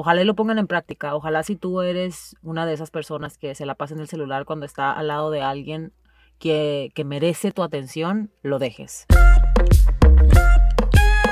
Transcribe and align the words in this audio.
Ojalá 0.00 0.22
y 0.22 0.24
lo 0.24 0.36
pongan 0.36 0.58
en 0.58 0.68
práctica. 0.68 1.16
Ojalá 1.16 1.42
si 1.42 1.56
tú 1.56 1.80
eres 1.80 2.36
una 2.40 2.66
de 2.66 2.72
esas 2.72 2.92
personas 2.92 3.36
que 3.36 3.56
se 3.56 3.66
la 3.66 3.74
pasa 3.74 3.94
en 3.94 4.00
el 4.00 4.06
celular 4.06 4.44
cuando 4.44 4.64
está 4.64 4.92
al 4.92 5.08
lado 5.08 5.32
de 5.32 5.42
alguien 5.42 5.92
que, 6.38 6.92
que 6.94 7.02
merece 7.02 7.50
tu 7.50 7.64
atención, 7.64 8.30
lo 8.42 8.60
dejes. 8.60 9.06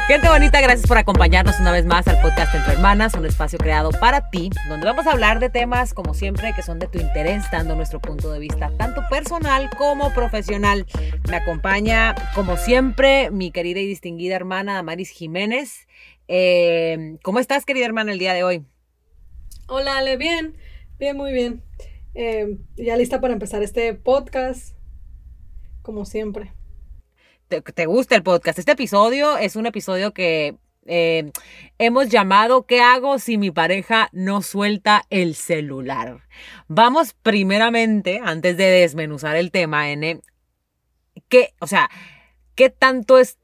Gente 0.08 0.28
bonita, 0.28 0.60
gracias 0.60 0.86
por 0.86 0.98
acompañarnos 0.98 1.60
una 1.60 1.70
vez 1.70 1.84
más 1.84 2.06
al 2.06 2.20
podcast 2.20 2.54
Entre 2.54 2.74
Hermanas, 2.74 3.14
un 3.14 3.26
espacio 3.26 3.58
creado 3.58 3.90
para 3.90 4.30
ti, 4.30 4.50
donde 4.68 4.86
vamos 4.86 5.06
a 5.06 5.12
hablar 5.12 5.40
de 5.40 5.50
temas, 5.50 5.94
como 5.94 6.14
siempre, 6.14 6.52
que 6.52 6.62
son 6.62 6.78
de 6.78 6.86
tu 6.88 6.98
interés, 6.98 7.44
dando 7.52 7.74
nuestro 7.74 8.00
punto 8.00 8.32
de 8.32 8.38
vista, 8.38 8.70
tanto 8.78 9.02
personal 9.10 9.68
como 9.76 10.12
profesional. 10.12 10.86
Me 11.28 11.36
acompaña, 11.36 12.14
como 12.34 12.56
siempre, 12.56 13.30
mi 13.30 13.50
querida 13.50 13.78
y 13.78 13.86
distinguida 13.86 14.36
hermana 14.36 14.74
Damaris 14.74 15.10
Jiménez. 15.10 15.85
Eh, 16.28 17.18
¿Cómo 17.22 17.38
estás, 17.38 17.64
querida 17.64 17.86
hermana, 17.86 18.12
el 18.12 18.18
día 18.18 18.34
de 18.34 18.44
hoy? 18.44 18.64
Hola, 19.68 19.98
Ale, 19.98 20.16
bien, 20.16 20.56
bien, 20.98 21.16
muy 21.16 21.32
bien. 21.32 21.62
Eh, 22.14 22.58
ya 22.76 22.96
lista 22.96 23.20
para 23.20 23.32
empezar 23.32 23.62
este 23.62 23.94
podcast, 23.94 24.76
como 25.82 26.04
siempre 26.04 26.52
te, 27.48 27.86
gusta 27.86 28.16
el 28.16 28.22
podcast. 28.22 28.58
Este 28.58 28.72
episodio 28.72 29.36
es 29.38 29.56
un 29.56 29.66
episodio 29.66 30.12
que 30.12 30.56
eh, 30.86 31.30
hemos 31.78 32.08
llamado 32.08 32.66
¿Qué 32.66 32.80
hago 32.80 33.18
si 33.18 33.38
mi 33.38 33.50
pareja 33.50 34.08
no 34.12 34.42
suelta 34.42 35.04
el 35.10 35.34
celular? 35.34 36.22
Vamos 36.68 37.14
primeramente, 37.22 38.20
antes 38.22 38.56
de 38.56 38.64
desmenuzar 38.64 39.36
el 39.36 39.50
tema, 39.50 39.90
N, 39.90 40.20
¿qué, 41.28 41.54
o 41.60 41.66
sea, 41.66 41.88
qué 42.54 42.70
tanto 42.70 43.18
es 43.18 43.38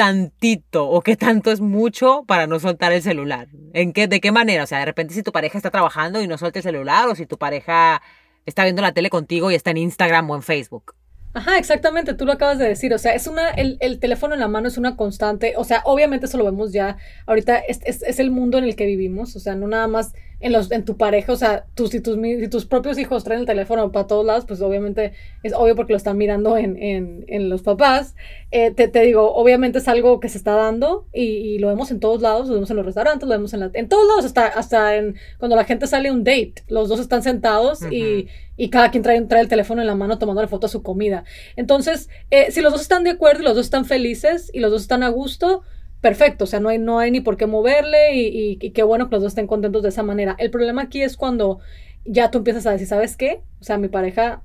tantito 0.00 0.88
o 0.88 1.02
qué 1.02 1.14
tanto 1.14 1.52
es 1.52 1.60
mucho 1.60 2.24
para 2.26 2.46
no 2.46 2.58
soltar 2.58 2.90
el 2.90 3.02
celular? 3.02 3.48
¿En 3.74 3.92
qué, 3.92 4.08
¿De 4.08 4.18
qué 4.18 4.32
manera? 4.32 4.64
O 4.64 4.66
sea, 4.66 4.78
de 4.78 4.86
repente 4.86 5.12
si 5.12 5.22
tu 5.22 5.30
pareja 5.30 5.58
está 5.58 5.70
trabajando 5.70 6.22
y 6.22 6.26
no 6.26 6.38
suelta 6.38 6.58
el 6.58 6.62
celular 6.62 7.06
o 7.06 7.14
si 7.14 7.26
tu 7.26 7.36
pareja 7.36 8.00
está 8.46 8.64
viendo 8.64 8.80
la 8.80 8.92
tele 8.92 9.10
contigo 9.10 9.50
y 9.50 9.56
está 9.56 9.72
en 9.72 9.76
Instagram 9.76 10.30
o 10.30 10.36
en 10.36 10.42
Facebook. 10.42 10.94
Ajá, 11.34 11.58
exactamente, 11.58 12.14
tú 12.14 12.24
lo 12.24 12.32
acabas 12.32 12.58
de 12.58 12.66
decir, 12.66 12.94
o 12.94 12.98
sea, 12.98 13.12
es 13.14 13.26
una, 13.26 13.50
el, 13.50 13.76
el 13.80 13.98
teléfono 13.98 14.32
en 14.32 14.40
la 14.40 14.48
mano 14.48 14.68
es 14.68 14.78
una 14.78 14.96
constante, 14.96 15.52
o 15.58 15.64
sea, 15.64 15.82
obviamente 15.84 16.24
eso 16.24 16.38
lo 16.38 16.44
vemos 16.46 16.72
ya, 16.72 16.96
ahorita 17.26 17.58
es, 17.58 17.80
es, 17.84 18.02
es, 18.02 18.18
el 18.20 18.30
mundo 18.30 18.56
en 18.56 18.64
el 18.64 18.76
que 18.76 18.86
vivimos, 18.86 19.36
o 19.36 19.38
sea, 19.38 19.54
no 19.54 19.68
nada 19.68 19.86
más 19.86 20.14
en, 20.40 20.52
los, 20.52 20.70
en 20.70 20.84
tu 20.84 20.96
pareja, 20.96 21.32
o 21.32 21.36
sea, 21.36 21.66
tus, 21.74 21.90
si, 21.90 22.00
tus, 22.00 22.16
si 22.16 22.48
tus 22.48 22.66
propios 22.66 22.98
hijos 22.98 23.24
traen 23.24 23.40
el 23.40 23.46
teléfono 23.46 23.92
para 23.92 24.06
todos 24.06 24.24
lados, 24.24 24.44
pues 24.46 24.60
obviamente 24.60 25.12
es 25.42 25.52
obvio 25.52 25.76
porque 25.76 25.92
lo 25.92 25.96
están 25.96 26.16
mirando 26.16 26.56
en, 26.56 26.76
en, 26.82 27.24
en 27.28 27.48
los 27.48 27.62
papás, 27.62 28.14
eh, 28.50 28.70
te, 28.70 28.88
te, 28.88 29.00
digo, 29.02 29.34
obviamente 29.34 29.78
es 29.78 29.88
algo 29.88 30.18
que 30.18 30.28
se 30.28 30.38
está 30.38 30.52
dando 30.54 31.06
y, 31.12 31.22
y, 31.22 31.58
lo 31.58 31.68
vemos 31.68 31.90
en 31.90 32.00
todos 32.00 32.22
lados, 32.22 32.48
lo 32.48 32.54
vemos 32.54 32.70
en 32.70 32.76
los 32.76 32.86
restaurantes, 32.86 33.28
lo 33.28 33.34
vemos 33.34 33.52
en, 33.52 33.60
la, 33.60 33.70
en 33.74 33.88
todos 33.88 34.06
lados, 34.08 34.24
hasta, 34.24 34.46
hasta 34.46 34.96
en, 34.96 35.16
cuando 35.38 35.56
la 35.56 35.64
gente 35.64 35.86
sale 35.86 36.08
a 36.08 36.12
un 36.12 36.24
date, 36.24 36.54
los 36.68 36.88
dos 36.88 37.00
están 37.00 37.22
sentados 37.22 37.82
uh 37.82 37.86
-huh. 37.86 37.92
y 37.92 38.28
y 38.60 38.68
cada 38.68 38.90
quien 38.90 39.02
trae, 39.02 39.18
trae, 39.22 39.40
el 39.40 39.48
teléfono 39.48 39.80
en 39.80 39.86
la 39.86 39.94
mano 39.94 40.18
tomando 40.18 40.42
la 40.42 40.48
foto 40.48 40.66
a 40.66 40.68
su 40.68 40.82
comida. 40.82 41.24
Entonces, 41.56 42.10
eh, 42.30 42.50
si 42.50 42.60
los 42.60 42.72
dos 42.72 42.82
están 42.82 43.04
de 43.04 43.10
acuerdo 43.10 43.40
y 43.40 43.44
los 43.44 43.54
dos 43.54 43.64
están 43.64 43.86
felices 43.86 44.50
y 44.52 44.60
los 44.60 44.70
dos 44.70 44.82
están 44.82 45.02
a 45.02 45.08
gusto, 45.08 45.62
perfecto, 46.00 46.44
o 46.44 46.46
sea, 46.46 46.60
no 46.60 46.68
hay, 46.68 46.78
no 46.78 46.98
hay 46.98 47.10
ni 47.10 47.20
por 47.20 47.36
qué 47.36 47.46
moverle 47.46 48.14
y, 48.14 48.58
y, 48.60 48.70
qué 48.70 48.82
bueno 48.82 49.08
que 49.08 49.16
los 49.16 49.22
dos 49.22 49.32
estén 49.32 49.46
contentos 49.46 49.82
de 49.82 49.90
esa 49.90 50.02
manera. 50.02 50.36
El 50.38 50.50
problema 50.50 50.82
aquí 50.82 51.02
es 51.02 51.16
cuando 51.16 51.60
ya 52.04 52.30
tú 52.30 52.38
empiezas 52.38 52.66
a 52.66 52.72
decir, 52.72 52.86
¿sabes 52.86 53.16
qué? 53.16 53.42
O 53.60 53.64
sea, 53.64 53.78
mi 53.78 53.88
pareja 53.88 54.42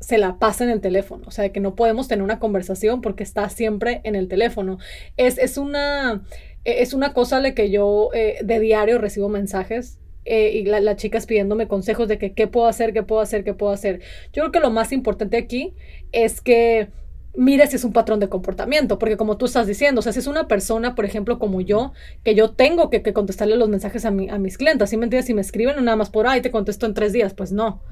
se 0.00 0.18
la 0.18 0.38
pasa 0.38 0.64
en 0.64 0.70
el 0.70 0.80
teléfono, 0.80 1.24
o 1.26 1.30
sea, 1.30 1.50
que 1.50 1.60
no 1.60 1.74
podemos 1.74 2.06
tener 2.08 2.22
una 2.22 2.38
conversación 2.38 3.00
porque 3.00 3.24
está 3.24 3.48
siempre 3.48 4.00
en 4.04 4.14
el 4.14 4.28
teléfono. 4.28 4.78
Es, 5.16 5.38
es 5.38 5.58
una... 5.58 6.22
Es 6.64 6.92
una 6.92 7.14
cosa 7.14 7.40
de 7.40 7.54
que 7.54 7.70
yo 7.70 8.10
eh, 8.12 8.40
de 8.44 8.60
diario 8.60 8.98
recibo 8.98 9.30
mensajes 9.30 9.98
eh, 10.30 10.50
y 10.50 10.64
las 10.64 10.82
la 10.82 10.96
chicas 10.96 11.24
pidiéndome 11.24 11.68
consejos 11.68 12.06
de 12.06 12.18
que 12.18 12.34
qué 12.34 12.46
puedo 12.46 12.66
hacer, 12.66 12.92
qué 12.92 13.02
puedo 13.02 13.22
hacer, 13.22 13.44
qué 13.44 13.54
puedo 13.54 13.72
hacer. 13.72 14.00
Yo 14.34 14.42
creo 14.42 14.52
que 14.52 14.60
lo 14.60 14.70
más 14.70 14.92
importante 14.92 15.38
aquí 15.38 15.72
es 16.12 16.42
que 16.42 16.88
mires 17.34 17.70
si 17.70 17.76
es 17.76 17.84
un 17.84 17.92
patrón 17.92 18.20
de 18.20 18.28
comportamiento, 18.28 18.98
porque 18.98 19.16
como 19.16 19.36
tú 19.36 19.46
estás 19.46 19.66
diciendo, 19.66 20.00
o 20.00 20.02
sea, 20.02 20.12
si 20.12 20.18
es 20.18 20.26
una 20.26 20.48
persona, 20.48 20.94
por 20.94 21.04
ejemplo, 21.04 21.38
como 21.38 21.60
yo, 21.60 21.92
que 22.24 22.34
yo 22.34 22.50
tengo 22.50 22.90
que, 22.90 23.02
que 23.02 23.12
contestarle 23.12 23.56
los 23.56 23.68
mensajes 23.68 24.04
a, 24.04 24.10
mi, 24.10 24.28
a 24.28 24.38
mis 24.38 24.58
clientes, 24.58 24.90
¿sí 24.90 24.96
me 24.96 25.04
entiendes? 25.04 25.26
Si 25.26 25.34
me 25.34 25.40
escriben 25.40 25.84
nada 25.84 25.96
más 25.96 26.10
por 26.10 26.26
ahí 26.26 26.40
te 26.40 26.50
contesto 26.50 26.86
en 26.86 26.94
tres 26.94 27.12
días, 27.12 27.34
pues 27.34 27.52
no. 27.52 27.82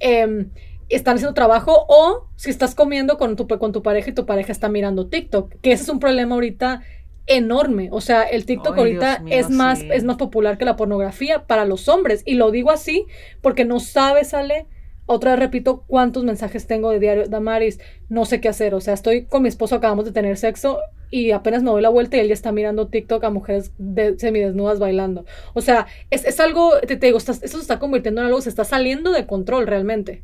Eh, 0.00 0.46
están 0.90 1.16
haciendo 1.16 1.34
trabajo 1.34 1.86
o 1.88 2.26
si 2.36 2.50
estás 2.50 2.74
comiendo 2.74 3.16
con 3.16 3.36
tu, 3.36 3.46
con 3.46 3.72
tu 3.72 3.82
pareja 3.82 4.10
y 4.10 4.12
tu 4.12 4.26
pareja 4.26 4.52
está 4.52 4.68
mirando 4.68 5.06
TikTok, 5.06 5.54
que 5.62 5.72
ese 5.72 5.84
es 5.84 5.88
un 5.88 6.00
problema 6.00 6.34
ahorita 6.34 6.82
enorme. 7.26 7.88
O 7.92 8.00
sea, 8.00 8.24
el 8.24 8.44
TikTok 8.44 8.74
Ay, 8.74 8.80
ahorita 8.80 9.20
mío, 9.20 9.34
es, 9.38 9.50
más, 9.50 9.78
sí. 9.78 9.88
es 9.92 10.04
más 10.04 10.16
popular 10.16 10.58
que 10.58 10.64
la 10.64 10.76
pornografía 10.76 11.46
para 11.46 11.64
los 11.64 11.88
hombres. 11.88 12.22
Y 12.26 12.34
lo 12.34 12.50
digo 12.50 12.70
así 12.70 13.06
porque 13.40 13.64
no 13.64 13.78
sabes, 13.78 14.34
Ale. 14.34 14.66
Otra 15.12 15.32
vez 15.32 15.40
repito 15.40 15.82
cuántos 15.88 16.22
mensajes 16.22 16.68
tengo 16.68 16.92
de 16.92 17.00
diario. 17.00 17.26
Damaris, 17.26 17.80
no 18.08 18.24
sé 18.26 18.40
qué 18.40 18.48
hacer. 18.48 18.76
O 18.76 18.80
sea, 18.80 18.94
estoy 18.94 19.24
con 19.24 19.42
mi 19.42 19.48
esposo, 19.48 19.74
acabamos 19.74 20.04
de 20.04 20.12
tener 20.12 20.36
sexo 20.36 20.78
y 21.10 21.32
apenas 21.32 21.64
me 21.64 21.70
doy 21.70 21.82
la 21.82 21.88
vuelta 21.88 22.16
y 22.16 22.20
él 22.20 22.28
ya 22.28 22.34
está 22.34 22.52
mirando 22.52 22.86
TikTok 22.86 23.24
a 23.24 23.30
mujeres 23.30 23.72
de, 23.76 24.16
semidesnudas 24.20 24.78
bailando. 24.78 25.24
O 25.52 25.62
sea, 25.62 25.88
es, 26.10 26.24
es 26.24 26.38
algo, 26.38 26.78
te, 26.86 26.96
te 26.96 27.06
digo, 27.06 27.18
estás, 27.18 27.42
eso 27.42 27.56
se 27.56 27.62
está 27.62 27.80
convirtiendo 27.80 28.20
en 28.20 28.28
algo, 28.28 28.40
se 28.40 28.50
está 28.50 28.62
saliendo 28.62 29.10
de 29.10 29.26
control 29.26 29.66
realmente. 29.66 30.22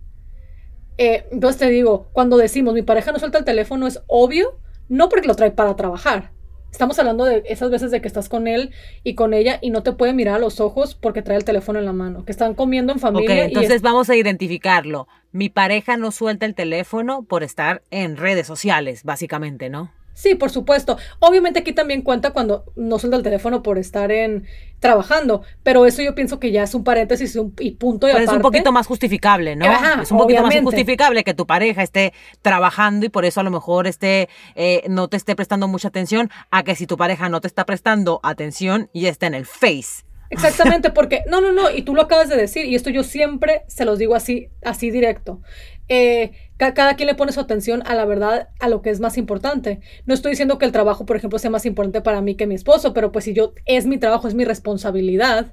Eh, 0.99 1.25
entonces 1.33 1.59
te 1.59 1.69
digo, 1.69 2.07
cuando 2.13 2.37
decimos 2.37 2.73
mi 2.73 2.83
pareja 2.83 3.11
no 3.11 3.19
suelta 3.19 3.39
el 3.39 3.45
teléfono, 3.45 3.89
es 3.89 4.05
obvio, 4.07 4.61
no 4.89 5.09
porque 5.09 5.27
lo 5.27 5.35
trae 5.35 5.51
para 5.51 5.75
trabajar 5.75 6.31
Estamos 6.71 6.99
hablando 6.99 7.25
de 7.25 7.43
esas 7.47 7.71
veces 7.71 7.91
de 7.91 8.01
que 8.03 8.09
estás 8.09 8.29
con 8.29 8.47
él 8.49 8.71
y 9.03 9.15
con 9.15 9.33
ella 9.33 9.59
y 9.63 9.71
no 9.71 9.83
te 9.83 9.93
puede 9.93 10.13
mirar 10.13 10.37
a 10.37 10.39
los 10.39 10.61
ojos 10.61 10.95
porque 10.95 11.23
trae 11.23 11.39
el 11.39 11.45
teléfono 11.45 11.79
en 11.79 11.87
la 11.87 11.93
mano, 11.93 12.25
que 12.25 12.33
están 12.33 12.55
comiendo 12.55 12.93
en 12.93 12.99
familia. 12.99 13.31
Okay, 13.31 13.41
entonces 13.47 13.77
es... 13.77 13.83
vamos 13.83 14.11
a 14.11 14.17
identificarlo. 14.17 15.09
Mi 15.33 15.49
pareja 15.49 15.97
no 15.97 16.11
suelta 16.11 16.45
el 16.45 16.55
teléfono 16.55 17.23
por 17.23 17.43
estar 17.43 17.83
en 17.91 18.17
redes 18.17 18.47
sociales, 18.47 19.05
básicamente, 19.05 19.71
¿no? 19.71 19.91
Sí, 20.17 20.35
por 20.35 20.49
supuesto. 20.49 20.97
Obviamente 21.19 21.61
aquí 21.61 21.75
también 21.75 22.01
cuenta 22.01 22.31
cuando 22.31 22.65
no 22.75 22.99
suelta 22.99 23.19
el 23.19 23.23
teléfono 23.23 23.63
por 23.63 23.77
estar 23.77 24.11
en 24.11 24.47
trabajando, 24.81 25.43
pero 25.63 25.85
eso 25.85 26.01
yo 26.01 26.15
pienso 26.15 26.41
que 26.41 26.51
ya 26.53 26.63
es 26.63 26.75
un 26.75 26.85
paréntesis 26.85 27.37
un, 27.37 27.55
y 27.59 27.73
punto 27.73 28.07
y 28.07 28.13
pero 28.13 28.23
aparte. 28.23 28.31
es 28.31 28.37
un 28.37 28.43
poquito 28.43 28.73
más 28.73 28.87
justificable, 28.87 29.57
¿no? 29.57 29.67
Ajá, 29.67 30.01
es 30.03 30.11
un 30.11 30.17
poquito 30.17 30.41
obviamente. 30.41 30.63
más 30.63 30.75
justificable 30.75 31.23
que 31.23 31.35
tu 31.35 31.47
pareja 31.47 31.83
esté 31.83 32.15
trabajando 32.41 33.05
y 33.05 33.11
por 33.11 33.27
eso 33.27 33.41
a 33.41 33.43
lo 33.43 33.51
mejor 33.51 33.87
esté 33.87 34.31
eh, 34.55 34.85
no 34.89 35.09
te 35.09 35.19
esté 35.19 35.37
prestando 35.37 35.69
mucha 35.69 35.89
atención 35.89 36.31
a 36.51 36.63
que 36.63 36.75
si 36.77 36.87
tu 36.87 36.97
pareja 36.97 37.29
no 37.29 37.43
te 37.43 37.47
está 37.47 37.67
prestando 37.67 38.19
atención 38.23 38.89
y 38.95 39.07
está 39.07 39.27
en 39.27 39.35
el 39.35 39.45
face. 39.45 40.07
Exactamente, 40.31 40.91
porque 40.91 41.23
no, 41.29 41.41
no, 41.41 41.53
no, 41.53 41.71
y 41.71 41.83
tú 41.83 41.95
lo 41.95 42.03
acabas 42.03 42.29
de 42.29 42.37
decir, 42.37 42.67
y 42.67 42.75
esto 42.75 42.91
yo 42.91 43.05
siempre 43.05 43.63
se 43.69 43.85
los 43.85 43.99
digo 43.99 44.15
así, 44.15 44.49
así 44.65 44.91
directo. 44.91 45.41
Eh, 45.89 46.33
cada 46.57 46.97
quien 46.97 47.07
le 47.07 47.15
pone 47.15 47.33
su 47.33 47.41
atención 47.41 47.83
a 47.87 47.95
la 47.95 48.05
verdad, 48.05 48.49
a 48.59 48.69
lo 48.69 48.83
que 48.83 48.91
es 48.91 49.01
más 49.01 49.19
importante. 49.19 49.81
No 50.07 50.15
estoy 50.15 50.31
diciendo 50.31 50.59
que 50.59 50.65
el 50.65 50.73
trabajo, 50.73 51.07
por 51.07 51.17
ejemplo, 51.17 51.39
sea 51.39 51.51
más 51.51 51.67
importante 51.67 52.01
para 52.01 52.21
mí 52.23 52.35
que 52.35 52.47
mi 52.47 52.55
esposo, 52.55 52.93
pero 52.93 53.13
pues 53.13 53.25
si 53.25 53.35
yo 53.35 53.53
es 53.67 53.87
mi 53.87 53.99
trabajo, 53.99 54.27
es 54.27 54.35
mi 54.35 54.45
responsabilidad. 54.45 55.53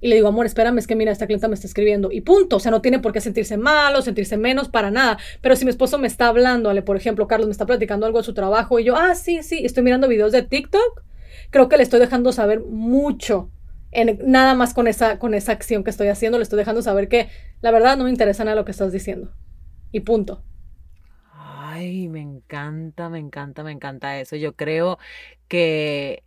Y 0.00 0.08
le 0.08 0.16
digo, 0.16 0.28
amor, 0.28 0.46
espérame, 0.46 0.78
es 0.78 0.88
que 0.88 0.96
mira, 0.96 1.12
esta 1.12 1.26
clienta 1.26 1.46
me 1.46 1.54
está 1.54 1.66
escribiendo. 1.66 2.10
Y 2.10 2.22
punto. 2.22 2.56
O 2.56 2.60
sea, 2.60 2.72
no 2.72 2.82
tiene 2.82 2.98
por 2.98 3.12
qué 3.12 3.20
sentirse 3.20 3.56
mal 3.56 3.94
o 3.94 4.02
sentirse 4.02 4.36
menos 4.36 4.68
para 4.68 4.90
nada. 4.90 5.16
Pero 5.40 5.54
si 5.54 5.64
mi 5.64 5.70
esposo 5.70 5.96
me 5.96 6.08
está 6.08 6.26
hablando, 6.26 6.70
ale, 6.70 6.82
por 6.82 6.96
ejemplo, 6.96 7.28
Carlos 7.28 7.46
me 7.46 7.52
está 7.52 7.66
platicando 7.66 8.04
algo 8.04 8.18
de 8.18 8.24
su 8.24 8.34
trabajo 8.34 8.80
y 8.80 8.84
yo, 8.84 8.96
ah, 8.96 9.14
sí, 9.14 9.44
sí, 9.44 9.64
estoy 9.64 9.84
mirando 9.84 10.08
videos 10.08 10.32
de 10.32 10.42
TikTok, 10.42 11.04
creo 11.50 11.68
que 11.68 11.76
le 11.76 11.84
estoy 11.84 12.00
dejando 12.00 12.32
saber 12.32 12.60
mucho 12.60 13.50
en, 13.92 14.18
nada 14.24 14.54
más 14.54 14.74
con 14.74 14.88
esa, 14.88 15.18
con 15.20 15.34
esa 15.34 15.52
acción 15.52 15.84
que 15.84 15.90
estoy 15.90 16.08
haciendo, 16.08 16.38
le 16.38 16.42
estoy 16.42 16.58
dejando 16.58 16.82
saber 16.82 17.08
que 17.08 17.28
la 17.60 17.70
verdad 17.70 17.96
no 17.96 18.04
me 18.04 18.10
interesa 18.10 18.42
nada 18.44 18.56
lo 18.56 18.64
que 18.64 18.72
estás 18.72 18.90
diciendo. 18.90 19.30
Y 19.92 20.00
punto. 20.00 20.42
Ay, 21.32 22.08
me 22.08 22.20
encanta, 22.20 23.08
me 23.08 23.18
encanta, 23.18 23.62
me 23.62 23.72
encanta 23.72 24.18
eso. 24.18 24.36
Yo 24.36 24.56
creo 24.56 24.98
que 25.48 26.22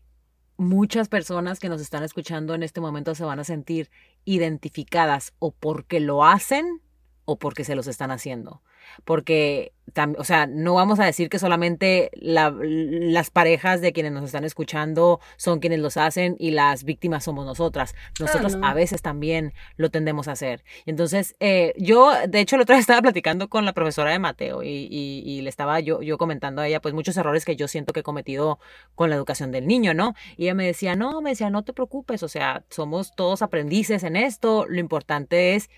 muchas 0.58 1.10
personas 1.10 1.60
que 1.60 1.70
nos 1.70 1.82
están 1.82 2.04
escuchando 2.04 2.54
en 2.56 2.64
este 2.64 2.80
momento 2.80 3.16
se 3.16 3.26
van 3.26 3.40
a 3.40 3.44
sentir 3.44 3.90
identificadas 4.24 5.34
o 5.40 5.52
porque 5.52 6.00
lo 6.00 6.24
hacen 6.24 6.82
o 7.26 7.38
porque 7.38 7.64
se 7.64 7.76
los 7.76 7.88
están 7.88 8.12
haciendo. 8.12 8.62
Porque, 9.04 9.74
o 10.18 10.24
sea, 10.24 10.48
no 10.48 10.74
vamos 10.74 11.00
a 11.00 11.06
decir 11.06 11.30
que 11.30 11.40
solamente 11.40 12.12
la, 12.14 12.54
las 12.60 13.30
parejas 13.30 13.82
de 13.82 13.94
quienes 13.94 14.12
nos 14.12 14.24
están 14.24 14.44
escuchando 14.44 15.20
son 15.38 15.60
quienes 15.60 15.80
los 15.80 15.98
hacen 15.98 16.36
y 16.40 16.52
las 16.52 16.84
víctimas 16.84 17.24
somos 17.24 17.46
nosotras. 17.46 17.96
Nosotros 18.20 18.56
ah, 18.56 18.58
no. 18.58 18.68
a 18.68 18.74
veces 18.74 19.02
también 19.02 19.54
lo 19.78 19.90
tendemos 19.90 20.28
a 20.28 20.34
hacer. 20.34 20.64
Entonces, 20.86 21.36
eh, 21.40 21.74
yo, 21.78 22.12
de 22.28 22.40
hecho, 22.40 22.58
la 22.58 22.64
otra 22.64 22.76
vez 22.76 22.82
estaba 22.82 23.02
platicando 23.02 23.50
con 23.50 23.66
la 23.66 23.74
profesora 23.74 24.12
de 24.12 24.20
Mateo 24.20 24.64
y, 24.64 24.88
y, 24.90 25.24
y, 25.26 25.42
le 25.42 25.50
estaba 25.50 25.80
yo, 25.80 26.02
yo 26.02 26.18
comentando 26.18 26.62
a 26.62 26.68
ella, 26.68 26.82
pues, 26.82 26.94
muchos 26.94 27.18
errores 27.18 27.46
que 27.46 27.56
yo 27.56 27.68
siento 27.68 27.94
que 27.94 28.02
he 28.02 28.04
cometido 28.04 28.60
con 28.96 29.10
la 29.10 29.16
educación 29.16 29.52
del 29.52 29.68
niño, 29.68 29.94
¿no? 29.94 30.16
Y 30.38 30.44
ella 30.44 30.56
me 30.56 30.66
decía, 30.66 30.96
no, 30.96 31.22
me 31.22 31.32
decía, 31.32 31.50
no 31.50 31.64
te 31.64 31.74
preocupes, 31.74 32.24
o 32.24 32.28
sea, 32.28 32.64
somos 32.70 33.16
todos 33.16 33.42
aprendices 33.42 34.04
en 34.04 34.16
esto, 34.16 34.66
lo 34.68 34.80
importante 34.80 35.56
es 35.56 35.70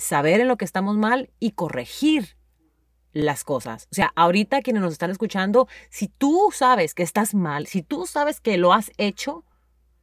saber 0.00 0.40
en 0.40 0.48
lo 0.48 0.56
que 0.56 0.64
estamos 0.64 0.96
mal 0.96 1.30
y 1.38 1.52
corregir 1.52 2.36
las 3.12 3.44
cosas. 3.44 3.88
O 3.90 3.94
sea, 3.94 4.12
ahorita 4.16 4.62
quienes 4.62 4.82
nos 4.82 4.92
están 4.92 5.10
escuchando, 5.10 5.68
si 5.88 6.08
tú 6.08 6.50
sabes 6.52 6.94
que 6.94 7.02
estás 7.02 7.34
mal, 7.34 7.66
si 7.66 7.82
tú 7.82 8.06
sabes 8.06 8.40
que 8.40 8.56
lo 8.56 8.72
has 8.72 8.92
hecho, 8.98 9.44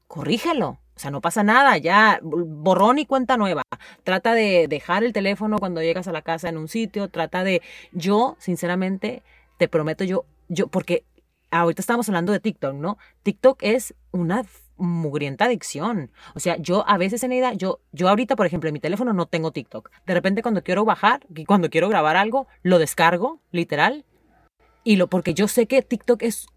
corrígelo. 0.08 0.80
O 0.96 1.00
sea, 1.00 1.12
no 1.12 1.22
pasa 1.22 1.44
nada, 1.44 1.78
ya 1.78 2.20
borrón 2.24 2.98
y 2.98 3.06
cuenta 3.06 3.38
nueva. 3.38 3.62
Trata 4.04 4.34
de 4.34 4.68
dejar 4.68 5.04
el 5.04 5.14
teléfono 5.14 5.60
cuando 5.60 5.82
llegas 5.82 6.08
a 6.08 6.12
la 6.12 6.24
casa 6.24 6.50
en 6.50 6.58
un 6.58 6.68
sitio, 6.68 7.10
trata 7.10 7.44
de 7.44 7.62
yo, 7.92 8.36
sinceramente, 8.40 9.22
te 9.58 9.68
prometo 9.68 10.04
yo 10.04 10.26
yo 10.48 10.68
porque 10.68 11.06
ahorita 11.52 11.82
estamos 11.82 12.08
hablando 12.10 12.32
de 12.32 12.40
TikTok, 12.40 12.74
¿no? 12.76 12.98
TikTok 13.24 13.60
es 13.62 13.94
una 14.12 14.46
mugrienta 14.78 15.46
adicción. 15.46 16.12
O 16.36 16.40
sea, 16.40 16.58
yo 16.58 16.88
a 16.88 16.98
veces 16.98 17.24
en 17.24 17.32
edad, 17.32 17.54
yo, 17.54 17.80
yo 17.92 18.10
ahorita, 18.10 18.36
por 18.36 18.46
ejemplo, 18.46 18.70
en 18.70 18.74
mi 18.74 18.80
teléfono 18.80 19.14
no 19.14 19.26
tengo 19.26 19.52
TikTok. 19.52 19.90
De 20.06 20.14
repente 20.14 20.42
cuando 20.42 20.64
quiero 20.64 20.86
bajar, 20.86 21.26
cuando 21.46 21.70
quiero 21.70 21.90
grabar 21.90 22.18
algo, 22.18 22.48
lo 22.64 22.80
descargo, 22.80 23.40
literal. 23.52 24.06
Y 24.84 24.96
lo, 24.96 25.08
porque 25.08 25.34
yo 25.34 25.48
sé 25.48 25.68
que 25.68 25.82
TikTok 25.82 26.24
es 26.24 26.48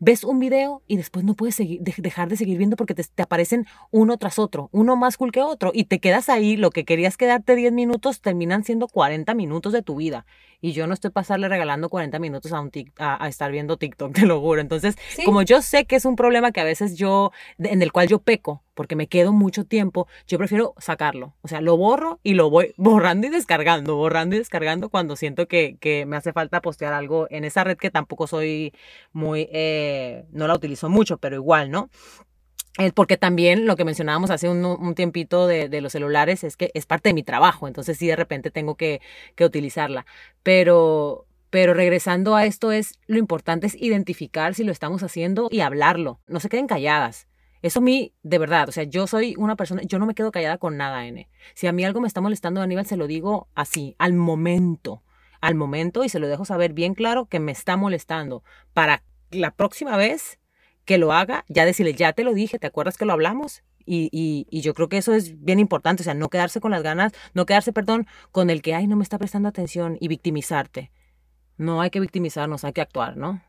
ves 0.00 0.24
un 0.24 0.38
video 0.38 0.82
y 0.86 0.96
después 0.96 1.24
no 1.24 1.34
puedes 1.34 1.56
dejar 1.58 2.28
de 2.28 2.36
seguir 2.36 2.58
viendo 2.58 2.76
porque 2.76 2.94
te, 2.94 3.04
te, 3.04 3.22
aparecen 3.22 3.66
uno 3.90 4.16
tras 4.16 4.38
otro, 4.38 4.68
uno 4.72 4.96
más 4.96 5.16
cool 5.16 5.32
que 5.32 5.42
otro, 5.42 5.72
y 5.74 5.84
te 5.84 5.98
quedas 5.98 6.28
ahí, 6.28 6.56
lo 6.56 6.70
que 6.70 6.84
querías 6.84 7.16
quedarte 7.16 7.56
10 7.56 7.72
minutos 7.72 8.20
terminan 8.20 8.64
siendo 8.64 8.88
40 8.88 9.34
minutos 9.34 9.72
de 9.72 9.82
tu 9.82 9.96
vida. 9.96 10.26
Y 10.60 10.72
yo 10.72 10.86
no 10.86 10.94
estoy 10.94 11.10
pasarle 11.10 11.48
regalando 11.48 11.88
40 11.88 12.18
minutos 12.18 12.52
a, 12.52 12.60
un 12.60 12.70
a, 12.98 13.28
estar 13.28 13.50
viendo 13.52 13.76
TikTok, 13.76 14.12
te 14.14 14.26
lo 14.26 14.40
juro. 14.40 14.60
Entonces, 14.60 14.96
como 15.24 15.42
yo 15.42 15.62
sé 15.62 15.84
que 15.84 15.96
es 15.96 16.04
un 16.04 16.16
problema 16.16 16.52
que 16.52 16.60
a 16.60 16.64
veces 16.64 16.96
yo, 16.96 17.32
en 17.58 17.82
el 17.82 17.92
cual 17.92 18.08
yo 18.08 18.18
peco, 18.18 18.62
porque 18.74 18.96
me 18.96 19.08
quedo 19.08 19.32
mucho 19.32 19.64
tiempo, 19.64 20.06
yo 20.26 20.38
prefiero 20.38 20.74
sacarlo. 20.78 21.34
O 21.42 21.48
sea, 21.48 21.60
lo 21.60 21.76
borro 21.76 22.20
y 22.22 22.34
lo 22.34 22.50
voy 22.50 22.74
borrando 22.76 23.26
y 23.26 23.30
descargando, 23.30 23.96
borrando 23.96 24.36
y 24.36 24.38
descargando 24.38 24.88
cuando 24.88 25.16
siento 25.16 25.48
que, 25.48 25.76
que 25.80 26.06
me 26.06 26.16
hace 26.16 26.32
falta 26.32 26.60
postear 26.62 26.92
algo 26.92 27.26
en 27.30 27.44
esa 27.44 27.64
red 27.64 27.76
que 27.76 27.90
tampoco 27.90 28.26
soy 28.26 28.72
muy, 29.12 29.48
eh, 29.52 30.26
no 30.30 30.46
la 30.46 30.54
utilizo 30.54 30.88
mucho, 30.88 31.18
pero 31.18 31.36
igual, 31.36 31.70
¿no? 31.70 31.90
Porque 32.94 33.16
también 33.16 33.66
lo 33.66 33.76
que 33.76 33.84
mencionábamos 33.84 34.30
hace 34.30 34.48
un, 34.48 34.94
tiempito 34.94 35.46
de, 35.46 35.80
los 35.80 35.92
celulares 35.92 36.44
es 36.44 36.56
que 36.56 36.70
es 36.74 36.86
parte 36.86 37.08
de 37.08 37.14
mi 37.14 37.24
trabajo, 37.24 37.66
entonces 37.66 37.98
sí 37.98 38.06
de 38.06 38.16
repente 38.16 38.50
tengo 38.50 38.76
que, 38.76 39.00
utilizarla. 39.40 40.06
Pero, 40.42 41.26
pero 41.50 41.74
regresando 41.74 42.36
a 42.36 42.44
esto 42.44 42.70
es, 42.70 42.98
lo 43.06 43.18
importante 43.18 43.66
es 43.66 43.74
identificar 43.74 44.54
si 44.54 44.64
lo 44.64 44.72
estamos 44.72 45.02
haciendo 45.02 45.48
y 45.50 45.60
hablarlo, 45.60 46.20
no 46.26 46.40
se 46.40 46.48
queden 46.48 46.68
calladas. 46.68 47.26
Eso 47.60 47.80
a 47.80 47.82
mí, 47.82 48.14
de 48.22 48.38
verdad, 48.38 48.68
o 48.68 48.72
sea, 48.72 48.84
yo 48.84 49.08
soy 49.08 49.34
una 49.36 49.56
persona, 49.56 49.82
yo 49.82 49.98
no 49.98 50.06
me 50.06 50.14
quedo 50.14 50.30
callada 50.30 50.58
con 50.58 50.76
nada, 50.76 51.04
N. 51.06 51.28
Si 51.54 51.66
a 51.66 51.72
mí 51.72 51.84
algo 51.84 52.00
me 52.00 52.06
está 52.06 52.20
molestando, 52.20 52.60
Aníbal, 52.60 52.86
se 52.86 52.96
lo 52.96 53.08
digo 53.08 53.48
así, 53.56 53.96
al 53.98 54.12
momento, 54.12 55.02
al 55.40 55.56
momento, 55.56 56.04
y 56.04 56.08
se 56.08 56.20
lo 56.20 56.28
dejo 56.28 56.44
saber 56.44 56.72
bien 56.72 56.94
claro 56.94 57.26
que 57.26 57.40
me 57.40 57.50
está 57.50 57.76
molestando, 57.76 58.44
para 58.72 59.02
la 59.32 59.50
próxima 59.50 59.96
vez 59.96 60.38
que 60.88 60.96
lo 60.96 61.12
haga, 61.12 61.44
ya 61.48 61.66
decirle, 61.66 61.92
ya 61.92 62.14
te 62.14 62.24
lo 62.24 62.32
dije, 62.32 62.58
¿te 62.58 62.66
acuerdas 62.66 62.96
que 62.96 63.04
lo 63.04 63.12
hablamos? 63.12 63.62
Y, 63.84 64.08
y, 64.10 64.60
yo 64.62 64.72
creo 64.72 64.88
que 64.88 64.96
eso 64.96 65.12
es 65.12 65.44
bien 65.44 65.58
importante, 65.58 66.02
o 66.02 66.04
sea, 66.04 66.14
no 66.14 66.30
quedarse 66.30 66.60
con 66.60 66.70
las 66.70 66.82
ganas, 66.82 67.12
no 67.34 67.44
quedarse, 67.44 67.74
perdón, 67.74 68.06
con 68.32 68.48
el 68.48 68.62
que, 68.62 68.74
ay, 68.74 68.86
no 68.86 68.96
me 68.96 69.02
está 69.02 69.18
prestando 69.18 69.50
atención 69.50 69.98
y 70.00 70.08
victimizarte. 70.08 70.90
No 71.58 71.82
hay 71.82 71.90
que 71.90 72.00
victimizarnos, 72.00 72.64
hay 72.64 72.72
que 72.72 72.80
actuar, 72.80 73.18
¿no? 73.18 73.42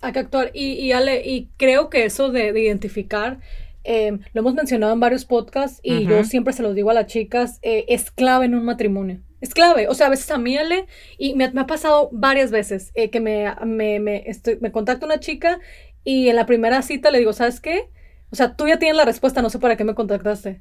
Hay 0.00 0.12
que 0.12 0.18
actuar. 0.18 0.50
Y, 0.52 0.72
y 0.72 0.90
Ale, 0.90 1.22
y 1.24 1.48
creo 1.56 1.90
que 1.90 2.04
eso 2.04 2.30
de, 2.30 2.48
identificar, 2.60 3.38
eh, 3.84 4.18
lo 4.32 4.40
hemos 4.40 4.54
mencionado 4.54 4.92
en 4.94 5.00
varios 5.00 5.24
podcasts 5.24 5.78
y 5.84 6.06
yo 6.06 6.24
siempre 6.24 6.54
se 6.54 6.64
lo 6.64 6.74
digo 6.74 6.90
a 6.90 6.94
las 6.94 7.06
chicas, 7.06 7.60
eh, 7.62 7.84
es 7.86 8.10
clave 8.10 8.46
en 8.46 8.56
un 8.56 8.64
matrimonio. 8.64 9.20
Es 9.40 9.54
clave. 9.54 9.86
O 9.86 9.94
sea, 9.94 10.08
a 10.08 10.10
veces 10.10 10.30
a 10.30 10.38
mí, 10.38 10.56
Ale, 10.56 10.86
y 11.18 11.34
me, 11.34 11.44
ha 11.44 11.66
pasado 11.66 12.08
varias 12.10 12.50
veces 12.50 12.90
eh, 12.94 13.10
que 13.10 13.20
me, 13.20 13.54
me, 13.64 14.00
me, 14.00 14.28
estoy, 14.28 14.58
me 14.60 14.72
contacta 14.72 15.06
una 15.06 15.20
chica 15.20 15.60
y 16.06 16.28
en 16.28 16.36
la 16.36 16.46
primera 16.46 16.82
cita 16.82 17.10
le 17.10 17.18
digo, 17.18 17.32
¿sabes 17.32 17.60
qué? 17.60 17.90
O 18.30 18.36
sea, 18.36 18.54
tú 18.54 18.68
ya 18.68 18.78
tienes 18.78 18.96
la 18.96 19.04
respuesta, 19.04 19.42
no 19.42 19.50
sé 19.50 19.58
para 19.58 19.76
qué 19.76 19.82
me 19.82 19.96
contactaste. 19.96 20.60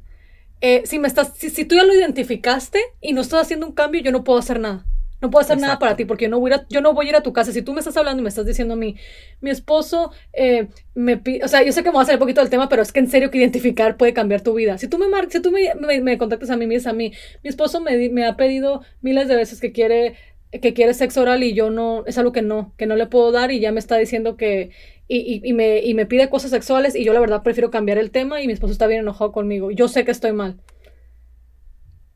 Eh, 0.60 0.82
si, 0.86 0.98
me 0.98 1.08
estás, 1.08 1.34
si, 1.38 1.66
tú 1.66 1.76
ya 1.76 1.84
lo 1.84 1.94
identificaste 1.94 2.80
y 3.00 3.14
no 3.14 3.22
estás 3.22 3.44
haciendo 3.44 3.68
un 3.68 3.74
cambio, 3.74 4.02
yo 4.02 4.12
no 4.12 4.24
puedo 4.24 4.40
hacer 4.40 4.60
nada. 4.60 4.88
No 5.22 5.30
puedo 5.30 5.46
hacer 5.46 5.60
nada 5.60 5.78
para 5.78 5.96
ti 5.96 6.04
porque 6.04 6.26
yo 6.26 6.32
no, 6.32 6.40
voy 6.40 6.52
a, 6.52 6.66
yo 6.68 6.82
no 6.82 6.96
voy 6.96 7.06
a 7.06 7.10
ir 7.10 7.16
a 7.16 7.22
tu 7.22 7.32
casa. 7.32 7.52
Si 7.52 7.62
tú 7.62 7.74
me 7.74 7.80
estás 7.80 7.96
hablando 7.96 8.22
y 8.22 8.24
me 8.24 8.30
estás 8.30 8.48
diciendo 8.48 8.74
a 8.74 8.78
mí, 8.78 8.96
mi 9.40 9.52
esposo 9.52 10.12
eh, 10.34 10.68
me 10.96 11.18
pide, 11.18 11.46
o 11.46 11.48
sea, 11.48 11.62
yo 11.62 11.72
sé 11.72 11.84
que 11.84 11.90
me 11.90 11.94
voy 11.94 12.00
a 12.00 12.04
hacer 12.04 12.16
un 12.16 12.20
poquito 12.20 12.42
del 12.42 12.50
tema, 12.50 12.68
pero 12.68 12.82
es 12.82 12.92
que 12.92 13.00
en 13.00 13.10
serio 13.10 13.30
que 13.30 13.38
identificar 13.38 13.98
puede 13.98 14.14
cambiar 14.14 14.42
tu 14.42 14.56
vida. 14.56 14.80
Si 14.80 14.88
tú 14.88 14.98
me, 14.98 15.08
mar 15.08 15.28
si 15.30 15.44
tú 15.44 15.52
me, 15.52 16.02
me, 16.02 16.18
contactas 16.18 16.50
a 16.50 16.58
mí, 16.58 16.66
me 16.66 16.74
dices 16.74 16.88
a 16.88 16.94
mí, 16.94 17.14
mi 17.44 17.50
esposo 17.50 17.82
me, 17.82 18.10
me 18.10 18.26
ha 18.26 18.36
pedido 18.36 18.82
miles 19.02 19.28
de 19.28 19.36
veces 19.36 19.62
que 19.62 19.72
quiere 19.72 20.16
que 20.62 20.74
quiere 20.74 20.94
sexo 20.94 21.22
oral 21.22 21.44
y 21.44 21.54
yo 21.54 21.70
no, 21.70 22.04
es 22.06 22.18
algo 22.18 22.32
que 22.32 22.42
no, 22.42 22.74
que 22.78 22.86
no 22.86 22.96
le 22.96 23.08
puedo 23.08 23.32
dar 23.32 23.52
y 23.52 23.60
ya 23.60 23.72
me 23.72 23.80
está 23.80 23.98
diciendo 23.98 24.38
que, 24.38 24.72
y, 25.08 25.42
y, 25.48 25.54
me, 25.54 25.80
y 25.80 25.94
me 25.94 26.06
pide 26.06 26.30
cosas 26.30 26.52
sexuales 26.52 26.96
y 26.96 27.04
yo 27.04 27.14
la 27.14 27.20
verdad 27.20 27.44
prefiero 27.44 27.70
cambiar 27.70 27.98
el 27.98 28.12
tema 28.12 28.42
y 28.42 28.48
mi 28.48 28.54
esposo 28.54 28.74
está 28.74 28.88
bien 28.88 29.02
enojado 29.02 29.32
conmigo. 29.32 29.72
Yo 29.72 29.88
sé 29.88 30.04
que 30.04 30.12
estoy 30.12 30.34
mal. 30.34 30.60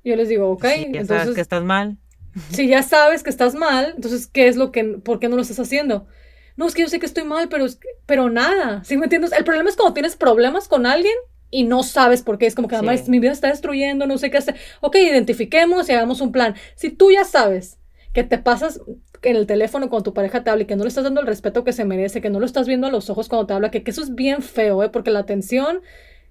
Yo 0.04 0.16
les 0.16 0.30
digo, 0.30 0.50
ok, 0.50 0.64
ya 0.64 0.74
entonces... 0.74 1.08
Sabes 1.08 1.36
que 1.36 1.42
estás 1.42 1.64
mal. 1.64 1.98
Si 2.52 2.68
ya 2.68 2.84
sabes 2.84 3.24
que 3.24 3.30
estás 3.30 3.56
mal, 3.56 3.94
entonces, 3.96 4.28
¿qué 4.28 4.48
es 4.48 4.56
lo 4.56 4.72
que, 4.72 4.84
por 4.84 5.20
qué 5.20 5.30
no 5.30 5.36
lo 5.36 5.42
estás 5.42 5.60
haciendo? 5.60 6.08
No, 6.56 6.68
es 6.68 6.74
que 6.74 6.82
yo 6.82 6.90
sé 6.90 7.00
que 7.00 7.06
estoy 7.06 7.24
mal, 7.24 7.50
pero, 7.50 7.66
pero 8.06 8.30
nada, 8.30 8.84
¿sí 8.84 8.98
me 8.98 9.06
entiendes? 9.06 9.32
El 9.32 9.44
problema 9.44 9.70
es 9.70 9.76
cuando 9.76 9.94
tienes 9.94 10.16
problemas 10.16 10.68
con 10.68 10.86
alguien 10.86 11.14
y 11.52 11.64
no 11.64 11.84
sabes 11.84 12.22
por 12.22 12.38
qué. 12.38 12.48
Es 12.48 12.56
como 12.56 12.68
que 12.68 12.76
además 12.76 13.08
mi 13.10 13.20
vida 13.20 13.32
está 13.32 13.48
destruyendo, 13.48 14.08
no 14.08 14.18
sé 14.18 14.30
qué 14.30 14.38
hacer. 14.38 14.56
Ok, 14.82 14.96
identifiquemos 14.98 15.90
y 15.90 15.94
hagamos 15.94 16.22
un 16.22 16.32
plan. 16.32 16.56
Si 16.76 16.90
tú 16.90 17.12
ya 17.12 17.24
sabes 17.24 17.80
que 18.14 18.24
te 18.24 18.38
pasas 18.38 18.82
en 19.22 19.36
el 19.36 19.48
teléfono 19.48 19.90
cuando 19.90 20.04
tu 20.04 20.14
pareja 20.14 20.44
te 20.44 20.50
habla 20.50 20.64
y 20.64 20.66
que 20.66 20.76
no 20.76 20.84
le 20.84 20.90
estás 20.90 21.04
dando 21.04 21.22
el 21.22 21.28
respeto 21.28 21.64
que 21.64 21.74
se 21.74 21.86
merece, 21.86 22.22
que 22.22 22.30
no 22.30 22.40
lo 22.40 22.46
estás 22.46 22.68
viendo 22.68 22.88
a 22.88 22.92
los 22.92 23.10
ojos 23.10 23.30
cuando 23.30 23.48
te 23.48 23.54
habla, 23.54 23.72
que, 23.72 23.84
eso 23.86 24.02
es 24.02 24.16
bien 24.16 24.42
feo, 24.42 24.84
¿eh? 24.84 24.90
Porque 24.90 25.12
la 25.12 25.20
atención, 25.20 25.82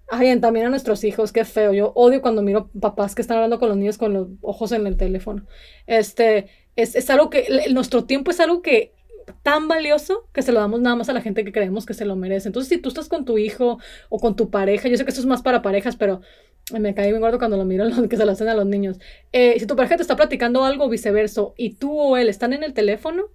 ay, 0.09 0.39
también 0.41 0.67
a 0.67 0.71
nuestros 0.71 1.05
hijos, 1.05 1.33
qué 1.33 1.45
feo. 1.45 1.73
Yo 1.73 1.93
odio 1.95 2.23
cuando 2.23 2.43
miro 2.43 2.71
papás 2.81 3.15
que 3.15 3.23
están 3.23 3.39
hablando 3.39 3.59
con 3.59 3.69
los 3.69 3.77
niños 3.77 3.99
con 3.99 4.13
los 4.13 4.29
ojos 4.43 4.73
en 4.73 4.87
el 4.87 4.97
teléfono. 4.97 5.47
Este, 5.87 6.49
es, 6.77 6.95
es 6.95 7.11
algo 7.11 7.31
que, 7.31 7.47
nuestro 7.73 8.05
tiempo 8.05 8.31
es 8.31 8.41
algo 8.41 8.63
que 8.63 8.93
tan 9.43 9.69
valioso 9.69 10.27
que 10.33 10.43
se 10.43 10.53
lo 10.53 10.61
damos 10.61 10.81
nada 10.81 10.97
más 10.97 11.09
a 11.09 11.13
la 11.13 11.21
gente 11.21 11.45
que 11.45 11.53
creemos 11.53 11.87
que 11.87 11.95
se 11.95 12.05
lo 12.05 12.17
merece. 12.17 12.49
Entonces, 12.49 12.69
si 12.69 12.79
tú 12.79 12.89
estás 12.89 13.09
con 13.09 13.25
tu 13.25 13.39
hijo 13.39 13.79
o 14.09 14.19
con 14.19 14.37
tu 14.37 14.51
pareja, 14.51 14.89
yo 14.89 14.97
sé 14.97 15.05
que 15.05 15.11
esto 15.11 15.21
es 15.21 15.27
más 15.27 15.43
para 15.43 15.63
parejas, 15.63 15.97
pero 15.97 16.21
me 16.73 16.95
caí 16.95 17.11
bien 17.11 17.21
gordo 17.21 17.39
cuando 17.39 17.57
lo 17.57 17.65
miro 17.65 17.85
que 18.09 18.17
se 18.17 18.25
lo 18.25 18.33
hacen 18.33 18.49
a 18.49 18.55
los 18.55 18.67
niños. 18.67 18.99
Eh, 19.33 19.59
si 19.59 19.67
tu 19.67 19.77
pareja 19.77 19.97
te 19.97 20.03
está 20.03 20.17
platicando 20.17 20.65
algo 20.65 20.89
viceversa 20.89 21.43
y 21.57 21.75
tú 21.75 21.99
o 21.99 22.17
él 22.17 22.29
están 22.29 22.53
en 22.53 22.63
el 22.63 22.75
teléfono, 22.75 23.31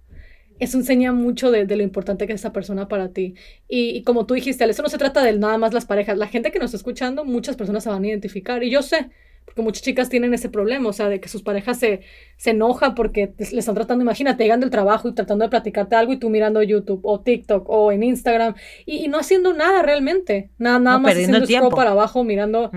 eso 0.58 0.78
enseña 0.78 1.12
mucho 1.12 1.50
de, 1.50 1.64
lo 1.64 1.82
importante 1.82 2.26
que 2.26 2.32
es 2.32 2.40
esa 2.40 2.52
persona 2.52 2.86
para 2.88 3.08
ti. 3.08 3.34
Y, 3.68 4.02
como 4.04 4.26
tú 4.26 4.34
dijiste, 4.34 4.64
eso 4.64 4.82
no 4.82 4.88
se 4.88 4.98
trata 4.98 5.22
de 5.22 5.32
nada 5.32 5.58
más 5.58 5.74
las 5.74 5.84
parejas. 5.84 6.16
La 6.16 6.28
gente 6.28 6.52
que 6.52 6.58
nos 6.58 6.66
está 6.66 6.76
escuchando, 6.76 7.24
muchas 7.24 7.56
personas 7.56 7.82
se 7.82 7.90
van 7.90 8.04
a 8.04 8.06
identificar. 8.06 8.62
Y 8.62 8.70
yo 8.70 8.82
sé, 8.82 9.10
porque 9.44 9.62
muchas 9.62 9.82
chicas 9.82 10.08
tienen 10.08 10.32
ese 10.32 10.48
problema, 10.48 10.88
o 10.88 10.92
sea, 10.92 11.08
de 11.08 11.20
que 11.20 11.28
sus 11.28 11.42
parejas 11.42 11.80
se, 11.80 12.02
se 12.36 12.50
enojan 12.50 12.94
porque 12.94 13.34
le 13.36 13.58
están 13.58 13.74
tratando, 13.74 14.02
imagínate, 14.02 14.44
llegando 14.44 14.64
del 14.64 14.70
trabajo 14.70 15.08
y 15.08 15.12
tratando 15.14 15.44
de 15.44 15.48
platicarte 15.48 15.96
algo 15.96 16.12
y 16.12 16.18
tú 16.18 16.30
mirando 16.30 16.62
YouTube 16.62 17.00
o 17.02 17.20
TikTok 17.20 17.68
o 17.68 17.90
en 17.90 18.04
Instagram 18.04 18.54
y, 18.86 19.08
no 19.08 19.18
haciendo 19.18 19.54
nada 19.54 19.82
realmente. 19.82 20.50
Nada, 20.56 20.78
nada 20.78 20.98
más 20.98 21.12
haciendo 21.12 21.38
el 21.38 21.46
tiempo. 21.48 21.70
para 21.70 21.90
abajo, 21.90 22.22
mirando 22.22 22.70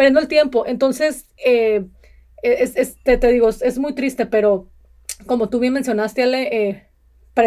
perdiendo 0.00 0.20
el 0.20 0.28
tiempo. 0.28 0.64
Entonces, 0.66 1.26
eh, 1.44 1.84
es, 2.42 2.96
te, 3.02 3.18
digo, 3.18 3.50
es 3.50 3.78
muy 3.78 3.94
triste, 3.94 4.24
pero 4.24 4.70
como 5.26 5.50
tú 5.50 5.58
bien 5.58 5.74
mencionaste, 5.74 6.22
Ale, 6.22 6.68
eh, 6.68 6.86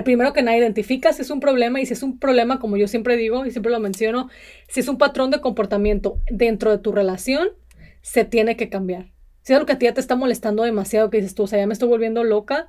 primero 0.04 0.34
que 0.34 0.44
nada 0.44 0.56
identifica 0.56 1.14
si 1.14 1.24
es 1.24 1.32
un 1.32 1.40
problema 1.40 1.82
y 1.82 1.88
si 1.88 1.94
es 1.94 2.04
un 2.04 2.20
problema, 2.20 2.60
como 2.60 2.78
yo 2.78 2.88
siempre 2.88 3.18
digo 3.18 3.44
y 3.48 3.50
siempre 3.50 3.72
lo 3.72 3.80
menciono, 3.80 4.30
si 4.68 4.82
es 4.82 4.88
un 4.88 5.00
patrón 5.00 5.32
de 5.32 5.42
comportamiento 5.42 6.20
dentro 6.30 6.70
de 6.70 6.78
tu 6.78 6.92
relación, 6.92 7.48
se 8.04 8.24
tiene 8.24 8.56
que 8.56 8.70
cambiar. 8.70 9.08
Si 9.42 9.54
es 9.54 9.58
algo 9.58 9.66
que 9.66 9.74
a 9.74 9.80
ti 9.80 9.88
ya 9.88 9.96
te 9.96 10.02
está 10.02 10.16
molestando 10.16 10.62
demasiado, 10.62 11.10
que 11.10 11.18
dices 11.18 11.34
tú, 11.34 11.44
o 11.44 11.48
sea, 11.48 11.58
ya 11.58 11.66
me 11.66 11.74
estoy 11.74 11.90
volviendo 11.90 12.24
loca, 12.24 12.68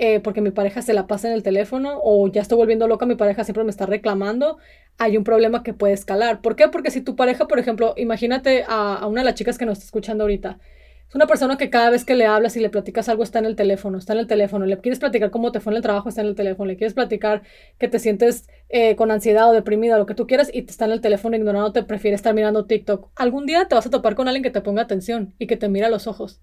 eh, 0.00 0.20
porque 0.20 0.40
mi 0.40 0.52
pareja 0.52 0.80
se 0.80 0.94
la 0.94 1.08
pasa 1.08 1.26
en 1.26 1.34
el 1.34 1.42
teléfono 1.42 1.98
o 2.04 2.28
ya 2.28 2.40
estoy 2.40 2.56
volviendo 2.56 2.86
loca, 2.86 3.04
mi 3.04 3.16
pareja 3.16 3.42
siempre 3.42 3.64
me 3.64 3.70
está 3.70 3.84
reclamando, 3.84 4.58
hay 4.96 5.16
un 5.16 5.24
problema 5.24 5.64
que 5.64 5.74
puede 5.74 5.92
escalar. 5.92 6.40
¿Por 6.40 6.54
qué? 6.54 6.68
Porque 6.68 6.92
si 6.92 7.00
tu 7.00 7.16
pareja, 7.16 7.48
por 7.48 7.58
ejemplo, 7.58 7.94
imagínate 7.96 8.64
a, 8.68 9.04
una 9.08 9.22
de 9.22 9.24
las 9.24 9.34
chicas 9.34 9.58
que 9.58 9.66
nos 9.66 9.78
está 9.78 9.86
escuchando 9.86 10.22
ahorita, 10.22 10.60
es 11.08 11.14
una 11.16 11.26
persona 11.26 11.56
que 11.56 11.68
cada 11.68 11.90
vez 11.90 12.04
que 12.04 12.14
le 12.14 12.26
hablas 12.26 12.56
y 12.56 12.60
le 12.60 12.70
platicas 12.70 13.08
algo 13.08 13.24
está 13.24 13.40
en 13.40 13.46
el 13.46 13.56
teléfono, 13.56 13.98
está 13.98 14.12
en 14.12 14.20
el 14.20 14.28
teléfono. 14.28 14.66
Le 14.66 14.78
quieres 14.78 15.00
platicar 15.00 15.32
cómo 15.32 15.50
te 15.50 15.58
fue 15.58 15.72
en 15.72 15.78
el 15.78 15.82
trabajo, 15.82 16.08
está 16.10 16.20
en 16.20 16.28
el 16.28 16.36
teléfono. 16.36 16.68
Le 16.68 16.76
quieres 16.76 16.94
platicar 16.94 17.42
que 17.78 17.88
te 17.88 17.98
sientes 17.98 18.48
eh, 18.68 18.94
con 18.94 19.10
ansiedad 19.10 19.48
o 19.50 19.52
deprimida, 19.52 19.98
lo 19.98 20.06
que 20.06 20.14
tú 20.14 20.28
quieras, 20.28 20.48
y 20.52 20.62
te 20.62 20.70
está 20.70 20.84
en 20.84 20.92
el 20.92 21.00
teléfono 21.00 21.34
ignorando, 21.34 21.72
te 21.72 21.82
prefiere 21.82 22.14
estar 22.14 22.34
mirando 22.34 22.66
TikTok. 22.66 23.10
Algún 23.16 23.46
día 23.46 23.64
te 23.64 23.74
vas 23.74 23.86
a 23.86 23.90
topar 23.90 24.14
con 24.14 24.28
alguien 24.28 24.44
que 24.44 24.50
te 24.50 24.60
ponga 24.60 24.82
atención 24.82 25.34
y 25.38 25.48
que 25.48 25.56
te 25.56 25.68
mira 25.68 25.88
a 25.88 25.90
los 25.90 26.06
ojos 26.06 26.40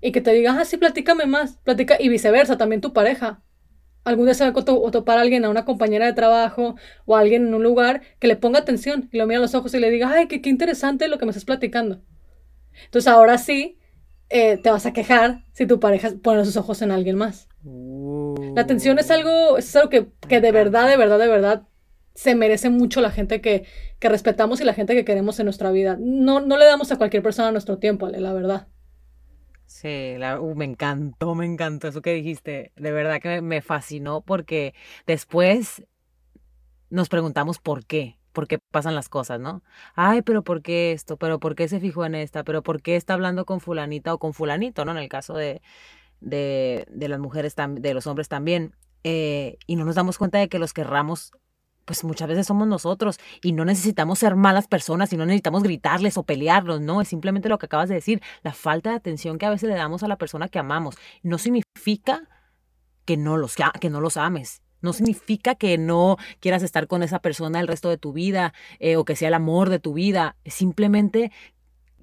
y 0.00 0.12
que 0.12 0.20
te 0.20 0.32
diga, 0.32 0.56
ah, 0.58 0.64
sí, 0.64 0.76
platícame 0.76 1.26
más, 1.26 1.58
platica, 1.58 1.96
y 1.98 2.08
viceversa, 2.08 2.56
también 2.56 2.80
tu 2.80 2.92
pareja. 2.92 3.42
Algún 4.04 4.26
día 4.26 4.34
se 4.34 4.48
va 4.48 4.50
a 4.50 4.90
topar 4.90 5.18
a 5.18 5.20
alguien, 5.20 5.44
a 5.44 5.50
una 5.50 5.64
compañera 5.64 6.06
de 6.06 6.12
trabajo 6.12 6.76
o 7.06 7.16
a 7.16 7.20
alguien 7.20 7.48
en 7.48 7.54
un 7.54 7.62
lugar 7.62 8.02
que 8.20 8.28
le 8.28 8.36
ponga 8.36 8.60
atención 8.60 9.08
y 9.10 9.18
lo 9.18 9.26
mira 9.26 9.38
a 9.38 9.42
los 9.42 9.54
ojos 9.54 9.74
y 9.74 9.80
le 9.80 9.90
diga, 9.90 10.12
ay, 10.12 10.28
qué, 10.28 10.40
qué 10.40 10.48
interesante 10.48 11.08
lo 11.08 11.18
que 11.18 11.24
me 11.24 11.30
estás 11.30 11.44
platicando. 11.44 12.02
Entonces 12.84 13.08
ahora 13.08 13.36
sí 13.38 13.78
eh, 14.28 14.58
te 14.58 14.70
vas 14.70 14.86
a 14.86 14.92
quejar 14.92 15.44
si 15.52 15.66
tu 15.66 15.80
pareja 15.80 16.10
pone 16.22 16.44
sus 16.44 16.56
ojos 16.56 16.82
en 16.82 16.92
alguien 16.92 17.16
más. 17.16 17.48
La 18.54 18.62
atención 18.62 18.98
es 19.00 19.10
algo, 19.10 19.58
es 19.58 19.74
algo 19.74 19.90
que, 19.90 20.08
que 20.28 20.40
de 20.40 20.52
verdad, 20.52 20.88
de 20.88 20.96
verdad, 20.96 21.18
de 21.18 21.26
verdad 21.26 21.66
se 22.14 22.34
merece 22.34 22.70
mucho 22.70 23.00
la 23.00 23.10
gente 23.10 23.40
que, 23.40 23.64
que 23.98 24.08
respetamos 24.08 24.60
y 24.60 24.64
la 24.64 24.72
gente 24.72 24.94
que 24.94 25.04
queremos 25.04 25.38
en 25.38 25.46
nuestra 25.46 25.70
vida. 25.70 25.96
No, 26.00 26.40
no 26.40 26.56
le 26.56 26.64
damos 26.64 26.92
a 26.92 26.96
cualquier 26.96 27.22
persona 27.22 27.50
nuestro 27.52 27.78
tiempo, 27.78 28.06
Ale, 28.06 28.20
la 28.20 28.32
verdad. 28.32 28.68
Sí, 29.76 30.16
uh, 30.16 30.54
me 30.54 30.64
encantó, 30.64 31.34
me 31.34 31.44
encantó 31.44 31.88
eso 31.88 32.00
que 32.00 32.14
dijiste. 32.14 32.72
De 32.76 32.92
verdad 32.92 33.20
que 33.20 33.42
me 33.42 33.60
fascinó 33.60 34.22
porque 34.22 34.74
después 35.06 35.84
nos 36.88 37.10
preguntamos 37.10 37.58
por 37.58 37.84
qué, 37.84 38.18
por 38.32 38.48
qué 38.48 38.58
pasan 38.70 38.94
las 38.94 39.10
cosas, 39.10 39.38
¿no? 39.38 39.62
Ay, 39.94 40.22
pero 40.22 40.42
¿por 40.42 40.62
qué 40.62 40.92
esto? 40.92 41.18
¿Pero 41.18 41.38
por 41.40 41.54
qué 41.54 41.68
se 41.68 41.78
fijó 41.78 42.06
en 42.06 42.14
esta? 42.14 42.42
¿Pero 42.42 42.62
por 42.62 42.80
qué 42.80 42.96
está 42.96 43.12
hablando 43.12 43.44
con 43.44 43.60
fulanita 43.60 44.14
o 44.14 44.18
con 44.18 44.32
fulanito, 44.32 44.86
¿no? 44.86 44.92
En 44.92 44.98
el 44.98 45.10
caso 45.10 45.34
de, 45.34 45.60
de, 46.20 46.86
de 46.88 47.08
las 47.08 47.20
mujeres, 47.20 47.54
de 47.56 47.94
los 47.94 48.06
hombres 48.06 48.28
también. 48.28 48.74
Eh, 49.04 49.58
y 49.66 49.76
no 49.76 49.84
nos 49.84 49.96
damos 49.96 50.16
cuenta 50.16 50.38
de 50.38 50.48
que 50.48 50.58
los 50.58 50.72
querramos 50.72 51.32
pues 51.86 52.04
muchas 52.04 52.28
veces 52.28 52.46
somos 52.46 52.68
nosotros 52.68 53.18
y 53.40 53.52
no 53.52 53.64
necesitamos 53.64 54.18
ser 54.18 54.36
malas 54.36 54.68
personas 54.68 55.12
y 55.12 55.16
no 55.16 55.24
necesitamos 55.24 55.62
gritarles 55.62 56.18
o 56.18 56.24
pelearlos, 56.24 56.82
no, 56.82 57.00
es 57.00 57.08
simplemente 57.08 57.48
lo 57.48 57.58
que 57.58 57.66
acabas 57.66 57.88
de 57.88 57.94
decir, 57.94 58.20
la 58.42 58.52
falta 58.52 58.90
de 58.90 58.96
atención 58.96 59.38
que 59.38 59.46
a 59.46 59.50
veces 59.50 59.70
le 59.70 59.76
damos 59.76 60.02
a 60.02 60.08
la 60.08 60.18
persona 60.18 60.48
que 60.48 60.58
amamos. 60.58 60.96
No 61.22 61.38
significa 61.38 62.28
que 63.06 63.16
no 63.16 63.36
los, 63.38 63.54
que 63.80 63.88
no 63.88 64.00
los 64.00 64.16
ames, 64.16 64.62
no 64.82 64.92
significa 64.92 65.54
que 65.54 65.78
no 65.78 66.16
quieras 66.40 66.62
estar 66.62 66.86
con 66.86 67.02
esa 67.02 67.20
persona 67.20 67.60
el 67.60 67.68
resto 67.68 67.88
de 67.88 67.98
tu 67.98 68.12
vida 68.12 68.52
eh, 68.78 68.96
o 68.96 69.04
que 69.04 69.16
sea 69.16 69.28
el 69.28 69.34
amor 69.34 69.70
de 69.70 69.78
tu 69.78 69.94
vida, 69.94 70.36
es 70.44 70.54
simplemente 70.54 71.32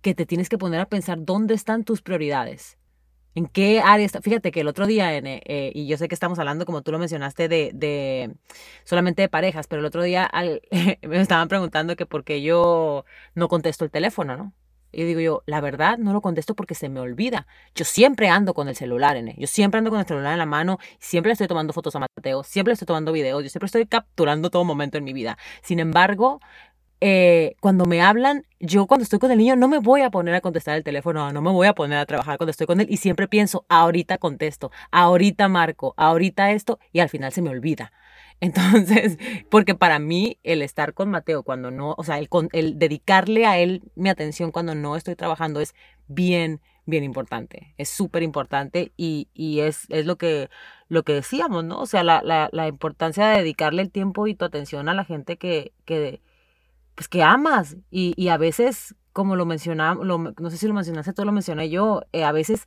que 0.02 0.16
te 0.16 0.26
tienes 0.26 0.50
que 0.50 0.58
poner 0.58 0.80
a 0.80 0.90
pensar 0.90 1.24
dónde 1.24 1.54
están 1.54 1.84
tus 1.84 2.02
prioridades. 2.02 2.78
¿En 3.36 3.48
qué 3.48 3.82
área 3.82 4.06
está? 4.06 4.22
Fíjate 4.22 4.52
que 4.52 4.62
el 4.62 4.68
otro 4.68 4.86
día, 4.86 5.16
eh, 5.18 5.72
y 5.74 5.88
yo 5.88 5.98
sé 5.98 6.08
que 6.08 6.16
estamos 6.16 6.38
hablando, 6.40 6.66
como 6.66 6.84
tú 6.84 6.92
lo 6.92 7.00
mencionaste, 7.00 7.48
de, 7.48 7.72
de 7.74 8.36
solamente 8.84 9.24
de 9.24 9.30
parejas, 9.30 9.68
pero 9.68 9.80
el 9.80 9.86
otro 9.86 10.04
día 10.04 10.30
me 11.02 11.22
estaban 11.22 11.48
preguntando 11.48 11.96
que 11.96 12.06
por 12.06 12.24
qué 12.24 12.42
yo 12.42 13.06
no 13.36 13.48
contesto 13.48 13.86
el 13.86 13.92
teléfono, 13.92 14.38
¿no? 14.38 14.54
Y 14.96 15.04
digo 15.06 15.20
yo, 15.20 15.44
la 15.48 15.60
verdad, 15.60 15.98
no 15.98 16.14
lo 16.14 16.22
contesto 16.22 16.54
porque 16.56 16.76
se 16.76 16.88
me 16.88 17.00
olvida. 17.00 17.48
Yo 17.74 17.84
siempre 17.84 18.30
ando 18.30 18.54
con 18.54 18.68
el 18.68 18.76
celular, 18.76 19.18
en 19.18 19.34
Yo 19.38 19.48
siempre 19.48 19.80
ando 19.80 19.90
con 19.90 20.00
el 20.00 20.06
celular 20.06 20.34
en 20.34 20.38
la 20.38 20.46
mano, 20.46 20.78
siempre 21.00 21.32
estoy 21.32 21.48
tomando 21.48 21.74
fotos 21.74 21.96
a 21.96 22.00
Mateo, 22.00 22.44
siempre 22.44 22.74
estoy 22.74 22.86
tomando 22.86 23.12
videos, 23.12 23.42
yo 23.42 23.50
siempre 23.50 23.66
estoy 23.66 23.88
capturando 23.88 24.52
todo 24.52 24.64
momento 24.64 25.00
en 25.00 25.04
mi 25.04 25.14
vida. 25.14 25.40
Sin 25.64 25.80
embargo, 25.80 26.40
eh, 27.06 27.58
cuando 27.60 27.86
me 27.86 28.02
hablan, 28.02 28.46
yo 28.62 28.88
cuando 28.88 29.04
estoy 29.04 29.20
con 29.20 29.30
el 29.30 29.38
niño 29.38 29.58
no 29.58 29.68
me 29.68 29.80
voy 29.80 30.04
a 30.04 30.10
poner 30.10 30.36
a 30.36 30.40
contestar 30.40 30.78
el 30.78 30.86
teléfono, 30.86 31.34
no 31.34 31.42
me 31.42 31.52
voy 31.52 31.68
a 31.68 31.74
poner 31.74 31.98
a 31.98 32.06
trabajar 32.06 32.38
cuando 32.38 32.52
estoy 32.52 32.66
con 32.66 32.80
él 32.80 32.88
y 32.90 32.96
siempre 32.96 33.28
pienso, 33.28 33.66
ahorita 33.68 34.20
contesto, 34.20 34.72
ahorita 34.90 35.50
marco, 35.50 35.94
ahorita 35.98 36.52
esto 36.52 36.80
y 36.94 37.02
al 37.02 37.10
final 37.10 37.34
se 37.34 37.42
me 37.42 37.50
olvida. 37.50 37.92
Entonces, 38.40 39.18
porque 39.50 39.76
para 39.76 40.00
mí 40.00 40.40
el 40.44 40.62
estar 40.62 40.94
con 40.94 41.10
Mateo 41.10 41.44
cuando 41.44 41.72
no, 41.72 41.94
o 41.98 42.06
sea, 42.06 42.20
el, 42.20 42.30
el 42.54 42.80
dedicarle 42.80 43.46
a 43.46 43.58
él 43.58 43.84
mi 43.96 44.08
atención 44.08 44.54
cuando 44.54 44.74
no 44.74 44.96
estoy 44.96 45.18
trabajando 45.18 45.60
es 45.60 45.76
bien, 46.08 46.62
bien 46.86 47.04
importante. 47.04 47.74
Es 47.78 47.90
súper 47.90 48.24
importante 48.24 48.94
y, 48.96 49.28
y, 49.34 49.60
es, 49.60 49.88
es 49.90 50.06
lo, 50.06 50.18
que, 50.18 50.50
lo 50.88 51.04
que 51.04 51.12
decíamos, 51.16 51.66
¿no? 51.66 51.82
O 51.82 51.86
sea, 51.86 52.04
la, 52.06 52.22
la, 52.24 52.48
la 52.54 52.68
importancia 52.70 53.28
de 53.28 53.40
dedicarle 53.40 53.82
el 53.82 53.92
tiempo 53.92 54.26
y 54.26 54.36
tu 54.36 54.46
atención 54.46 54.88
a 54.88 54.94
la 54.94 55.04
gente 55.04 55.36
que, 55.38 55.74
que, 55.84 56.22
pues 56.96 57.08
que 57.08 57.24
amas 57.24 57.78
y, 57.90 58.14
y 58.16 58.30
a 58.30 58.38
veces, 58.38 58.96
como 59.12 59.36
lo 59.36 59.46
mencionamos, 59.46 60.06
no 60.06 60.50
sé 60.50 60.58
si 60.58 60.68
lo 60.68 60.74
mencionaste, 60.74 61.14
todo 61.14 61.26
lo 61.26 61.32
mencioné 61.32 61.70
yo, 61.70 62.02
eh, 62.12 62.24
a 62.24 62.32
veces 62.32 62.66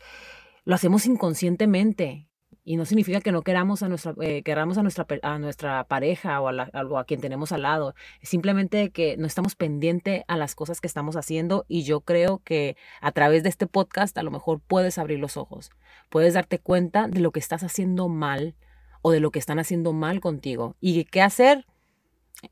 lo 0.65 0.75
hacemos 0.75 1.07
inconscientemente 1.07 2.29
y 2.67 2.77
no 2.77 2.85
significa 2.85 3.21
que 3.21 3.31
no 3.31 3.43
queramos 3.43 3.85
a 3.85 3.89
nuestra, 3.89 4.13
eh, 4.21 4.43
queramos 4.43 4.77
a 4.77 4.83
nuestra, 4.83 5.07
a 5.23 5.39
nuestra 5.39 5.85
pareja 5.85 6.41
o 6.41 6.49
a, 6.49 6.71
a 6.73 7.05
quien 7.05 7.21
tenemos 7.21 7.53
al 7.53 7.63
lado. 7.63 7.95
Simplemente 8.23 8.91
que 8.91 9.17
no 9.17 9.29
estamos 9.29 9.55
pendientes 9.55 10.25
a 10.27 10.37
las 10.37 10.57
cosas 10.57 10.81
que 10.81 10.89
estamos 10.89 11.15
haciendo 11.15 11.65
y 11.69 11.85
yo 11.85 12.01
creo 12.01 12.43
que 12.43 12.77
a 13.01 13.13
través 13.13 13.45
de 13.45 13.51
este 13.51 13.69
podcast 13.69 14.19
a 14.19 14.25
lo 14.25 14.33
mejor 14.33 14.61
puedes 14.67 14.99
abrir 14.99 15.21
los 15.21 15.37
ojos, 15.37 15.71
puedes 16.11 16.35
darte 16.35 16.59
cuenta 16.59 17.07
de 17.07 17.21
lo 17.21 17.31
que 17.31 17.39
estás 17.39 17.63
haciendo 17.63 18.09
mal 18.09 18.57
o 19.01 19.13
de 19.13 19.21
lo 19.21 19.31
que 19.31 19.39
están 19.39 19.61
haciendo 19.61 19.93
mal 19.93 20.19
contigo 20.19 20.75
y 20.81 21.05
qué 21.05 21.23
hacer 21.23 21.67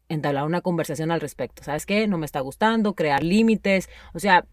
entablar 0.08 0.44
una 0.44 0.60
conversación 0.60 1.10
al 1.10 1.20
respecto. 1.20 1.62
¿Sabes 1.62 1.86
qué? 1.86 2.06
No 2.06 2.18
me 2.18 2.26
está 2.26 2.40
gustando, 2.40 2.94
crear 2.94 3.22
límites, 3.22 3.88
o 4.12 4.18
sea, 4.18 4.46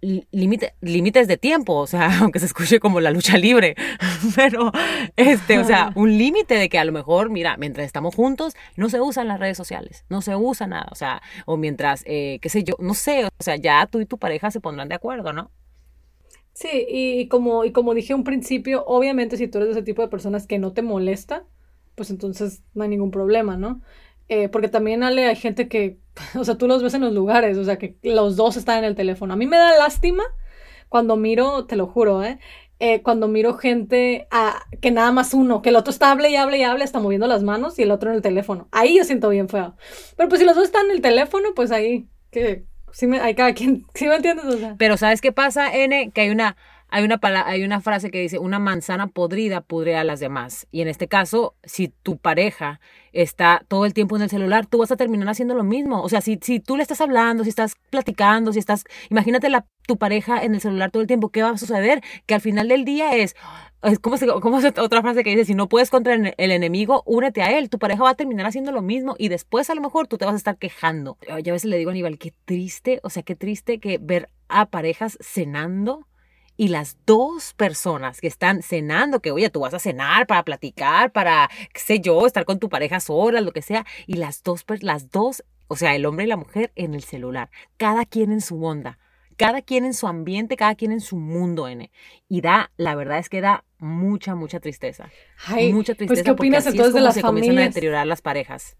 límites 0.00 1.26
de 1.26 1.36
tiempo, 1.36 1.74
o 1.74 1.86
sea, 1.86 2.08
aunque 2.20 2.38
se 2.38 2.46
escuche 2.46 2.80
como 2.80 3.00
la 3.00 3.10
lucha 3.10 3.36
libre, 3.38 3.74
pero, 4.36 4.70
este, 5.16 5.58
o 5.58 5.64
sea, 5.64 5.90
un 5.96 6.16
límite 6.16 6.54
de 6.54 6.68
que 6.68 6.78
a 6.78 6.84
lo 6.84 6.92
mejor, 6.92 7.30
mira, 7.30 7.56
mientras 7.56 7.86
estamos 7.86 8.14
juntos, 8.14 8.54
no 8.76 8.88
se 8.88 9.00
usan 9.00 9.28
las 9.28 9.40
redes 9.40 9.56
sociales, 9.56 10.04
no 10.08 10.22
se 10.22 10.36
usa 10.36 10.66
nada, 10.66 10.86
o 10.90 10.94
sea, 10.94 11.22
o 11.46 11.56
mientras, 11.56 12.02
eh, 12.06 12.38
qué 12.40 12.48
sé 12.48 12.62
yo, 12.62 12.74
no 12.78 12.94
sé, 12.94 13.24
o 13.24 13.42
sea, 13.42 13.56
ya 13.56 13.86
tú 13.86 14.00
y 14.00 14.06
tu 14.06 14.18
pareja 14.18 14.50
se 14.50 14.60
pondrán 14.60 14.88
de 14.88 14.94
acuerdo, 14.94 15.32
¿no? 15.32 15.50
Sí, 16.52 16.86
y 16.88 17.28
como, 17.28 17.66
y 17.66 17.72
como 17.72 17.92
dije 17.92 18.14
un 18.14 18.24
principio, 18.24 18.82
obviamente 18.86 19.36
si 19.36 19.46
tú 19.46 19.58
eres 19.58 19.68
de 19.68 19.72
ese 19.72 19.82
tipo 19.82 20.00
de 20.00 20.08
personas 20.08 20.46
que 20.46 20.58
no 20.58 20.72
te 20.72 20.80
molesta, 20.80 21.44
pues 21.94 22.10
entonces 22.10 22.62
no 22.72 22.82
hay 22.82 22.88
ningún 22.88 23.10
problema, 23.10 23.58
¿no? 23.58 23.82
Eh, 24.28 24.48
porque 24.48 24.68
también, 24.68 25.02
Ale, 25.02 25.26
hay 25.26 25.36
gente 25.36 25.68
que, 25.68 25.98
o 26.34 26.44
sea, 26.44 26.56
tú 26.56 26.66
los 26.66 26.82
ves 26.82 26.94
en 26.94 27.02
los 27.02 27.12
lugares, 27.12 27.58
o 27.58 27.64
sea, 27.64 27.76
que 27.78 27.96
los 28.02 28.36
dos 28.36 28.56
están 28.56 28.78
en 28.78 28.84
el 28.84 28.94
teléfono. 28.94 29.32
A 29.32 29.36
mí 29.36 29.46
me 29.46 29.56
da 29.56 29.78
lástima 29.78 30.24
cuando 30.88 31.16
miro, 31.16 31.66
te 31.66 31.76
lo 31.76 31.86
juro, 31.86 32.22
¿eh? 32.24 32.38
eh 32.78 33.02
cuando 33.02 33.28
miro 33.28 33.54
gente 33.54 34.26
a, 34.30 34.64
que 34.80 34.90
nada 34.90 35.12
más 35.12 35.34
uno, 35.34 35.62
que 35.62 35.70
el 35.70 35.76
otro 35.76 35.90
está 35.90 36.10
hable 36.10 36.30
y 36.30 36.36
hable 36.36 36.58
y 36.58 36.62
hable, 36.62 36.84
está 36.84 37.00
moviendo 37.00 37.26
las 37.26 37.42
manos 37.42 37.78
y 37.78 37.82
el 37.82 37.90
otro 37.90 38.10
en 38.10 38.16
el 38.16 38.22
teléfono. 38.22 38.68
Ahí 38.72 38.96
yo 38.96 39.04
siento 39.04 39.28
bien 39.28 39.48
feo. 39.48 39.76
Pero 40.16 40.28
pues 40.28 40.40
si 40.40 40.46
los 40.46 40.56
dos 40.56 40.64
están 40.64 40.86
en 40.86 40.92
el 40.92 41.00
teléfono, 41.00 41.48
pues 41.54 41.70
ahí, 41.70 42.08
que 42.30 42.64
sí 42.92 43.06
me, 43.06 43.20
hay 43.20 43.34
cada 43.34 43.54
quien, 43.54 43.86
¿sí 43.94 44.06
me 44.06 44.16
entiendes? 44.16 44.46
O 44.46 44.58
sea. 44.58 44.74
Pero 44.78 44.96
¿sabes 44.96 45.20
qué 45.20 45.32
pasa, 45.32 45.74
N? 45.74 46.10
Que 46.12 46.22
hay 46.22 46.30
una 46.30 46.56
hay 46.88 47.04
una, 47.04 47.18
hay 47.44 47.64
una 47.64 47.80
frase 47.80 48.10
que 48.10 48.20
dice, 48.20 48.38
una 48.38 48.58
manzana 48.58 49.08
podrida 49.08 49.60
pudre 49.60 49.96
a 49.96 50.04
las 50.04 50.20
demás. 50.20 50.66
Y 50.70 50.82
en 50.82 50.88
este 50.88 51.08
caso, 51.08 51.54
si 51.64 51.88
tu 51.88 52.16
pareja 52.16 52.80
está 53.12 53.64
todo 53.68 53.86
el 53.86 53.94
tiempo 53.94 54.16
en 54.16 54.22
el 54.22 54.30
celular, 54.30 54.66
tú 54.66 54.78
vas 54.78 54.92
a 54.92 54.96
terminar 54.96 55.28
haciendo 55.28 55.54
lo 55.54 55.64
mismo. 55.64 56.02
O 56.02 56.08
sea, 56.08 56.20
si, 56.20 56.38
si 56.40 56.60
tú 56.60 56.76
le 56.76 56.82
estás 56.82 57.00
hablando, 57.00 57.42
si 57.42 57.50
estás 57.50 57.74
platicando, 57.90 58.52
si 58.52 58.60
estás, 58.60 58.84
imagínate 59.10 59.48
la, 59.48 59.66
tu 59.86 59.96
pareja 59.96 60.42
en 60.42 60.54
el 60.54 60.60
celular 60.60 60.90
todo 60.90 61.00
el 61.00 61.06
tiempo, 61.06 61.30
¿qué 61.30 61.42
va 61.42 61.50
a 61.50 61.58
suceder? 61.58 62.02
Que 62.26 62.34
al 62.34 62.40
final 62.40 62.68
del 62.68 62.84
día 62.84 63.16
es, 63.16 63.34
¿cómo, 64.00 64.16
se, 64.16 64.26
cómo 64.26 64.58
es 64.58 64.64
otra 64.78 65.02
frase 65.02 65.24
que 65.24 65.30
dice? 65.30 65.44
Si 65.44 65.54
no 65.54 65.68
puedes 65.68 65.90
contra 65.90 66.14
el, 66.14 66.34
enemigo, 66.38 67.02
únete 67.04 67.42
a 67.42 67.58
él. 67.58 67.68
Tu 67.68 67.78
pareja 67.78 68.04
va 68.04 68.10
a 68.10 68.14
terminar 68.14 68.46
haciendo 68.46 68.70
lo 68.70 68.82
mismo 68.82 69.16
y 69.18 69.28
después 69.28 69.70
a 69.70 69.74
lo 69.74 69.80
mejor 69.80 70.06
tú 70.06 70.18
te 70.18 70.24
vas 70.24 70.34
a 70.34 70.38
estar 70.38 70.56
quejando. 70.56 71.18
Yo 71.42 71.52
a 71.52 71.56
veces 71.56 71.64
le 71.64 71.78
digo 71.78 71.90
a 71.90 71.92
Aníbal, 71.92 72.18
qué 72.18 72.32
triste, 72.44 73.00
o 73.02 73.10
sea, 73.10 73.22
qué 73.24 73.34
triste 73.34 73.80
que 73.80 73.98
ver 74.00 74.30
a 74.48 74.66
parejas 74.66 75.18
cenando 75.20 76.06
y 76.56 76.68
las 76.68 76.96
dos 77.06 77.54
personas 77.54 78.20
que 78.20 78.26
están 78.26 78.62
cenando, 78.62 79.20
que 79.20 79.30
oye, 79.30 79.50
tú 79.50 79.60
vas 79.60 79.74
a 79.74 79.78
cenar 79.78 80.26
para 80.26 80.44
platicar, 80.44 81.12
para, 81.12 81.48
qué 81.72 81.80
sé 81.80 82.00
yo, 82.00 82.26
estar 82.26 82.44
con 82.44 82.58
tu 82.58 82.68
pareja 82.68 83.00
sola, 83.00 83.40
lo 83.40 83.52
que 83.52 83.62
sea, 83.62 83.84
y 84.06 84.14
las 84.14 84.42
dos, 84.42 84.64
las 84.80 85.10
dos, 85.10 85.44
o 85.68 85.76
sea, 85.76 85.94
el 85.94 86.06
hombre 86.06 86.24
y 86.24 86.28
la 86.28 86.36
mujer 86.36 86.72
en 86.76 86.94
el 86.94 87.02
celular, 87.02 87.50
cada 87.76 88.04
quien 88.04 88.32
en 88.32 88.40
su 88.40 88.64
onda, 88.64 88.98
cada 89.36 89.60
quien 89.60 89.84
en 89.84 89.94
su 89.94 90.06
ambiente, 90.06 90.56
cada 90.56 90.74
quien 90.74 90.92
en 90.92 91.00
su 91.00 91.16
mundo, 91.16 91.68
N. 91.68 91.90
Y 92.28 92.40
da, 92.40 92.72
la 92.76 92.94
verdad 92.94 93.18
es 93.18 93.28
que 93.28 93.42
da 93.42 93.64
mucha, 93.78 94.34
mucha 94.34 94.60
tristeza. 94.60 95.10
Ay, 95.46 95.72
mucha 95.72 95.94
tristeza. 95.94 96.22
Pues, 96.22 96.24
¿qué 96.24 96.30
opinas 96.30 96.66
entonces 96.66 96.94
de 96.94 97.00
las 97.02 97.14
se 97.14 97.22
comienzan 97.22 97.58
a 97.58 97.62
deteriorar 97.62 98.06
las 98.06 98.22
parejas. 98.22 98.76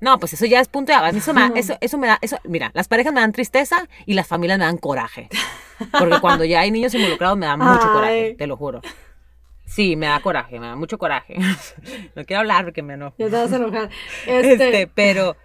No, 0.00 0.18
pues 0.18 0.34
eso 0.34 0.44
ya 0.46 0.60
es 0.60 0.68
punto 0.68 0.92
de 0.92 1.18
eso 1.18 1.32
me, 1.32 1.50
eso, 1.54 1.76
eso 1.80 1.98
me 1.98 2.06
da, 2.06 2.18
eso, 2.20 2.38
mira, 2.44 2.70
las 2.74 2.88
parejas 2.88 3.12
me 3.12 3.20
dan 3.20 3.32
tristeza 3.32 3.88
y 4.06 4.14
las 4.14 4.26
familias 4.26 4.58
me 4.58 4.64
dan 4.64 4.76
coraje. 4.76 5.28
Porque 5.98 6.20
cuando 6.20 6.44
ya 6.44 6.60
hay 6.60 6.70
niños 6.70 6.94
involucrados 6.94 7.38
me 7.38 7.46
da 7.46 7.56
mucho 7.56 7.92
coraje, 7.92 8.34
te 8.36 8.46
lo 8.46 8.56
juro. 8.56 8.80
Sí, 9.64 9.96
me 9.96 10.06
da 10.06 10.20
coraje, 10.20 10.60
me 10.60 10.66
da 10.66 10.76
mucho 10.76 10.98
coraje. 10.98 11.36
No 12.14 12.24
quiero 12.24 12.40
hablar 12.40 12.64
porque 12.64 12.82
me 12.82 12.94
enojo. 12.94 13.14
Ya 13.18 13.26
te 13.26 13.36
vas 13.36 13.52
a 13.52 13.56
enojar. 13.56 13.90
Este, 14.26 14.52
este, 14.52 14.86
pero... 14.86 15.36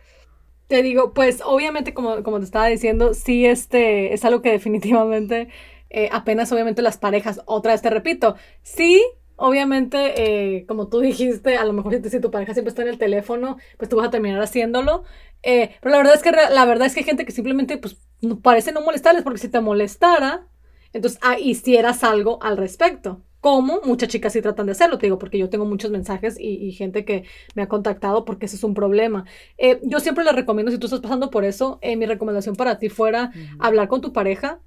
Te 0.68 0.84
digo, 0.84 1.16
pues 1.16 1.42
obviamente 1.44 1.96
como, 1.96 2.22
como 2.22 2.38
te 2.38 2.46
estaba 2.46 2.68
diciendo, 2.68 3.16
sí 3.16 3.48
este 3.48 4.14
es 4.14 4.24
algo 4.24 4.44
que 4.44 4.52
definitivamente 4.52 5.50
eh, 5.90 6.10
apenas 6.12 6.52
obviamente 6.52 6.84
las 6.84 7.00
parejas, 7.00 7.42
otra 7.46 7.72
vez 7.72 7.82
te 7.82 7.90
repito, 7.90 8.36
sí 8.62 9.04
Obviamente, 9.42 10.58
eh, 10.58 10.66
como 10.68 10.90
tú 10.90 11.00
dijiste, 11.00 11.56
a 11.58 11.64
lo 11.64 11.72
mejor 11.72 11.94
si, 12.04 12.20
tu 12.20 12.30
pareja 12.30 12.54
siempre 12.54 12.70
está 12.70 12.82
en 12.82 12.90
el 12.90 12.98
teléfono, 12.98 13.58
pues 13.78 13.90
tú 13.90 13.96
vas 13.96 14.08
a 14.08 14.12
terminar 14.12 14.42
haciéndolo. 14.42 15.04
Eh, 15.44 15.72
pero 15.82 15.92
la 15.92 15.98
verdad 15.98 16.16
es 16.16 16.24
que 16.24 16.32
la 16.32 16.66
verdad 16.66 16.88
es 16.88 16.94
que 16.94 17.00
hay 17.00 17.06
gente 17.06 17.26
que 17.26 17.32
simplemente 17.32 17.78
pues 17.78 17.98
parece 18.42 18.74
no 18.74 18.82
molestarles 18.82 19.24
porque 19.24 19.40
si 19.40 19.48
te 19.48 19.62
molestara, 19.62 20.46
entonces 20.92 21.20
ah, 21.24 21.40
hicieras 21.40 22.04
algo 22.04 22.44
al 22.44 22.58
respecto. 22.58 23.22
Como 23.40 23.80
muchas 23.86 24.10
chicas 24.10 24.34
sí 24.34 24.42
tratan 24.42 24.66
de 24.66 24.74
hacerlo, 24.74 24.98
te 24.98 25.06
digo, 25.06 25.18
porque 25.18 25.38
yo 25.38 25.50
tengo 25.50 25.64
muchos 25.66 25.90
mensajes 25.92 26.36
y, 26.38 26.74
gente 26.74 27.06
que 27.06 27.24
me 27.56 27.62
ha 27.62 27.70
contactado 27.70 28.26
porque 28.26 28.48
ese 28.48 28.58
es 28.58 28.66
un 28.66 28.74
problema. 28.74 29.24
Eh, 29.58 29.80
yo 29.84 30.02
siempre 30.02 30.26
les 30.26 30.36
recomiendo, 30.36 30.72
si 30.72 30.78
tú 30.78 30.88
estás 30.88 31.00
pasando 31.00 31.30
por 31.30 31.46
eso, 31.46 31.80
mi 31.82 32.06
recomendación 32.06 32.58
para 32.58 32.78
ti 32.80 32.90
fuera 32.90 33.32
hablar 33.60 33.88
con 33.88 34.02
tu 34.02 34.12
pareja, 34.12 34.60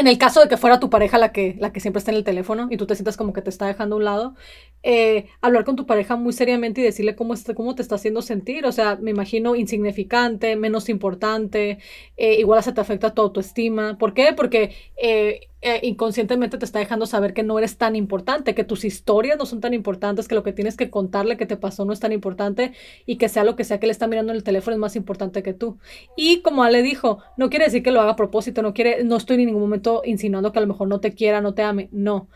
en 0.00 0.06
el 0.06 0.18
caso 0.18 0.40
de 0.40 0.48
que 0.48 0.56
fuera 0.56 0.80
tu 0.80 0.90
pareja 0.90 1.18
la 1.18 1.30
que, 1.30 1.56
la 1.60 1.72
que 1.72 1.80
siempre 1.80 1.98
está 1.98 2.10
en 2.10 2.16
el 2.16 2.24
teléfono 2.24 2.68
y 2.70 2.76
tú 2.76 2.86
te 2.86 2.94
sientas 2.94 3.16
como 3.16 3.32
que 3.32 3.42
te 3.42 3.50
está 3.50 3.66
dejando 3.66 3.96
a 3.96 3.98
un 3.98 4.04
lado, 4.04 4.34
eh, 4.82 5.26
hablar 5.40 5.64
con 5.64 5.76
tu 5.76 5.86
pareja 5.86 6.16
muy 6.16 6.32
seriamente 6.32 6.80
y 6.80 6.84
decirle 6.84 7.14
cómo, 7.14 7.34
está, 7.34 7.54
cómo 7.54 7.74
te 7.74 7.82
está 7.82 7.96
haciendo 7.96 8.22
sentir. 8.22 8.64
O 8.66 8.72
sea, 8.72 8.96
me 8.96 9.10
imagino 9.10 9.54
insignificante, 9.56 10.56
menos 10.56 10.88
importante, 10.88 11.78
eh, 12.16 12.34
igual 12.40 12.62
se 12.62 12.72
te 12.72 12.80
afecta 12.80 13.14
tu 13.14 13.22
autoestima. 13.22 13.98
¿Por 13.98 14.14
qué? 14.14 14.32
Porque 14.34 14.74
eh, 14.96 15.40
inconscientemente 15.82 16.56
te 16.56 16.64
está 16.64 16.78
dejando 16.78 17.04
saber 17.04 17.34
que 17.34 17.42
no 17.42 17.58
eres 17.58 17.76
tan 17.76 17.94
importante, 17.94 18.54
que 18.54 18.64
tus 18.64 18.84
historias 18.84 19.36
no 19.38 19.44
son 19.44 19.60
tan 19.60 19.74
importantes, 19.74 20.28
que 20.28 20.34
lo 20.34 20.42
que 20.42 20.52
tienes 20.52 20.76
que 20.76 20.88
contarle 20.90 21.36
que 21.36 21.46
te 21.46 21.58
pasó 21.58 21.84
no 21.84 21.92
es 21.92 22.00
tan 22.00 22.12
importante 22.12 22.72
y 23.04 23.16
que 23.16 23.28
sea 23.28 23.44
lo 23.44 23.56
que 23.56 23.64
sea 23.64 23.78
que 23.78 23.86
le 23.86 23.92
está 23.92 24.06
mirando 24.06 24.32
en 24.32 24.36
el 24.36 24.44
teléfono 24.44 24.74
es 24.74 24.80
más 24.80 24.96
importante 24.96 25.42
que 25.42 25.52
tú. 25.52 25.78
Y 26.16 26.40
como 26.40 26.62
Ale 26.64 26.82
dijo, 26.82 27.18
no 27.36 27.50
quiere 27.50 27.66
decir 27.66 27.82
que 27.82 27.90
lo 27.90 28.00
haga 28.00 28.12
a 28.12 28.16
propósito, 28.16 28.62
no 28.62 28.72
quiere, 28.72 29.04
no 29.04 29.16
estoy 29.16 29.36
en 29.36 29.46
ningún 29.46 29.62
momento 29.62 30.02
insinuando 30.06 30.52
que 30.52 30.58
a 30.58 30.62
lo 30.62 30.68
mejor 30.68 30.88
no 30.88 31.00
te 31.00 31.12
quiera, 31.12 31.42
no 31.42 31.52
te 31.54 31.62
ame, 31.62 31.88
no. 31.92 32.28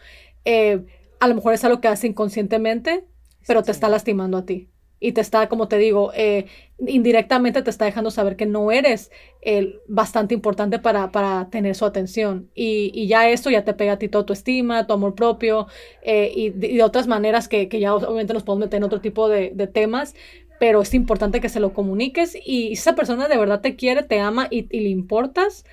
Eh, 0.44 0.84
a 1.24 1.28
lo 1.28 1.34
mejor 1.34 1.54
es 1.54 1.64
algo 1.64 1.80
que 1.80 1.88
hace 1.88 2.06
inconscientemente, 2.06 3.04
pero 3.46 3.62
te 3.62 3.72
está 3.72 3.88
lastimando 3.88 4.36
a 4.36 4.44
ti. 4.44 4.68
Y 5.00 5.12
te 5.12 5.20
está, 5.20 5.48
como 5.48 5.68
te 5.68 5.76
digo, 5.78 6.12
eh, 6.14 6.46
indirectamente 6.86 7.62
te 7.62 7.70
está 7.70 7.86
dejando 7.86 8.10
saber 8.10 8.36
que 8.36 8.46
no 8.46 8.70
eres 8.70 9.10
bastante 9.86 10.34
importante 10.34 10.78
para, 10.78 11.12
para 11.12 11.48
tener 11.50 11.74
su 11.74 11.84
atención. 11.84 12.50
Y, 12.54 12.90
y, 12.94 13.06
ya 13.06 13.28
esto 13.28 13.50
ya 13.50 13.64
te 13.64 13.74
pega 13.74 13.94
a 13.94 13.98
ti 13.98 14.08
toda 14.08 14.24
tu 14.24 14.32
estima, 14.32 14.86
tu 14.86 14.92
amor 14.92 15.14
propio 15.14 15.66
eh, 16.02 16.30
y, 16.34 16.50
de, 16.50 16.82
otras 16.82 17.06
maneras 17.06 17.48
que, 17.48 17.68
que, 17.68 17.80
ya 17.80 17.94
obviamente 17.94 18.32
nos 18.32 18.44
podemos 18.44 18.66
meter 18.66 18.78
en 18.78 18.84
otro 18.84 19.00
tipo 19.00 19.28
de, 19.28 19.50
de, 19.54 19.66
temas. 19.66 20.14
Pero 20.60 20.82
es 20.82 20.94
importante 20.94 21.40
que 21.40 21.48
se 21.48 21.60
lo 21.60 21.72
comuniques 21.72 22.36
y 22.36 22.68
si 22.68 22.72
esa 22.74 22.94
persona 22.94 23.28
de 23.28 23.36
verdad 23.36 23.60
te 23.60 23.76
quiere, 23.76 24.02
te 24.04 24.20
ama 24.20 24.46
y, 24.50 24.68
y 24.70 24.80
le 24.80 24.88
importas, 24.88 25.64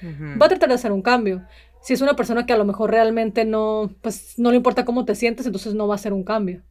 va 0.41 0.47
a 0.47 0.49
tratar 0.49 0.69
de 0.69 0.75
hacer 0.75 0.91
un 0.91 1.03
cambio 1.03 1.43
si 1.81 1.93
es 1.93 2.01
una 2.01 2.15
persona 2.15 2.45
que 2.45 2.53
a 2.53 2.57
lo 2.57 2.65
mejor 2.65 2.91
realmente 2.91 3.45
no, 3.45 3.91
pues 4.01 4.37
no 4.37 4.51
le 4.51 4.57
importa 4.57 4.85
cómo 4.85 5.05
te 5.05 5.15
sientes, 5.15 5.45
entonces 5.45 5.73
no 5.73 5.87
va 5.87 5.95
a 5.95 5.99
ser 5.99 6.13
un 6.13 6.23
cambio. 6.23 6.63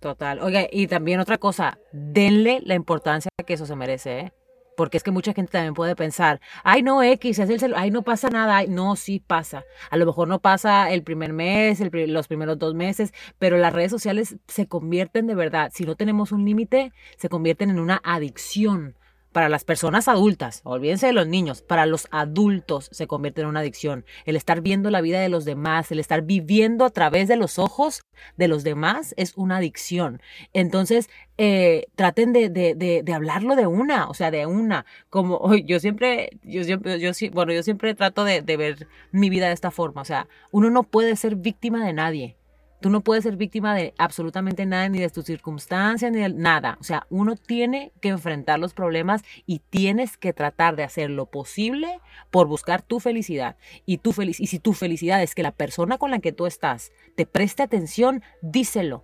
Total. 0.00 0.40
Oiga, 0.40 0.66
y 0.70 0.86
también 0.86 1.20
otra 1.20 1.38
cosa, 1.38 1.78
denle 1.92 2.60
la 2.64 2.74
importancia 2.74 3.30
que 3.46 3.54
eso 3.54 3.64
se 3.64 3.76
merece, 3.76 4.18
¿eh? 4.18 4.32
Porque 4.76 4.96
es 4.96 5.04
que 5.04 5.12
mucha 5.12 5.32
gente 5.32 5.52
también 5.52 5.72
puede 5.72 5.94
pensar, 5.94 6.40
ay, 6.64 6.82
no, 6.82 7.02
X, 7.02 7.38
es 7.38 7.48
el 7.48 7.60
celular, 7.60 7.84
ay, 7.84 7.90
no 7.92 8.02
pasa 8.02 8.28
nada. 8.28 8.64
no, 8.66 8.96
sí 8.96 9.20
pasa. 9.20 9.64
A 9.88 9.96
lo 9.96 10.04
mejor 10.04 10.26
no 10.26 10.40
pasa 10.40 10.90
el 10.90 11.04
primer 11.04 11.32
mes, 11.32 11.80
los 12.08 12.26
primeros 12.26 12.58
dos 12.58 12.74
meses, 12.74 13.14
pero 13.38 13.56
las 13.56 13.72
redes 13.72 13.92
sociales 13.92 14.36
se 14.48 14.66
convierten 14.66 15.28
de 15.28 15.36
verdad, 15.36 15.70
si 15.72 15.84
no 15.84 15.94
tenemos 15.94 16.32
un 16.32 16.44
límite, 16.44 16.92
se 17.16 17.28
convierten 17.28 17.70
en 17.70 17.78
una 17.78 18.00
adicción 18.02 18.96
para 19.34 19.48
las 19.48 19.64
personas 19.64 20.06
adultas, 20.06 20.60
olvídense 20.62 21.08
de 21.08 21.12
los 21.12 21.26
niños, 21.26 21.60
para 21.60 21.86
los 21.86 22.06
adultos 22.12 22.88
se 22.92 23.08
convierte 23.08 23.40
en 23.40 23.48
una 23.48 23.60
adicción. 23.60 24.04
El 24.26 24.36
estar 24.36 24.60
viendo 24.60 24.90
la 24.90 25.00
vida 25.00 25.20
de 25.20 25.28
los 25.28 25.44
demás, 25.44 25.90
el 25.90 25.98
estar 25.98 26.22
viviendo 26.22 26.84
a 26.84 26.90
través 26.90 27.26
de 27.26 27.34
los 27.34 27.58
ojos 27.58 28.04
de 28.36 28.46
los 28.46 28.62
demás 28.62 29.12
es 29.16 29.32
una 29.36 29.56
adicción. 29.56 30.22
Entonces, 30.52 31.10
eh, 31.36 31.86
traten 31.96 32.32
de, 32.32 32.48
de, 32.48 32.74
de, 33.02 33.12
hablarlo 33.12 33.56
de 33.56 33.66
una, 33.66 34.08
o 34.08 34.14
sea, 34.14 34.30
de 34.30 34.46
una. 34.46 34.86
Como 35.10 35.52
yo 35.66 35.80
siempre, 35.80 36.30
yo 36.44 36.62
siempre, 36.62 37.00
yo, 37.00 37.10
bueno, 37.32 37.52
yo 37.52 37.64
siempre 37.64 37.92
trato 37.96 38.22
de 38.22 38.56
ver 38.56 38.86
mi 39.10 39.30
vida 39.30 39.48
de 39.48 39.54
esta 39.54 39.72
forma. 39.72 40.00
O 40.00 40.04
sea, 40.04 40.28
uno 40.52 40.70
no 40.70 40.84
puede 40.84 41.16
ser 41.16 41.34
víctima 41.34 41.84
de 41.84 41.92
nadie. 41.92 42.36
Tú 42.84 42.90
no 42.90 43.00
puedes 43.00 43.24
ser 43.24 43.38
víctima 43.38 43.74
de 43.74 43.94
absolutamente 43.96 44.66
nada, 44.66 44.86
ni 44.90 44.98
de 44.98 45.08
tus 45.08 45.24
circunstancias, 45.24 46.12
ni 46.12 46.20
de 46.20 46.28
nada. 46.28 46.76
O 46.82 46.84
sea, 46.84 47.06
uno 47.08 47.34
tiene 47.34 47.92
que 48.02 48.10
enfrentar 48.10 48.58
los 48.58 48.74
problemas 48.74 49.22
y 49.46 49.60
tienes 49.60 50.18
que 50.18 50.34
tratar 50.34 50.76
de 50.76 50.82
hacer 50.82 51.08
lo 51.08 51.24
posible 51.24 51.98
por 52.30 52.46
buscar 52.46 52.82
tu 52.82 53.00
felicidad. 53.00 53.56
Y, 53.86 53.96
tu 53.96 54.12
y 54.20 54.34
si 54.34 54.58
tu 54.58 54.74
felicidad 54.74 55.22
es 55.22 55.34
que 55.34 55.42
la 55.42 55.52
persona 55.52 55.96
con 55.96 56.10
la 56.10 56.18
que 56.18 56.32
tú 56.32 56.44
estás 56.44 56.92
te 57.16 57.24
preste 57.24 57.62
atención, 57.62 58.22
díselo. 58.42 59.02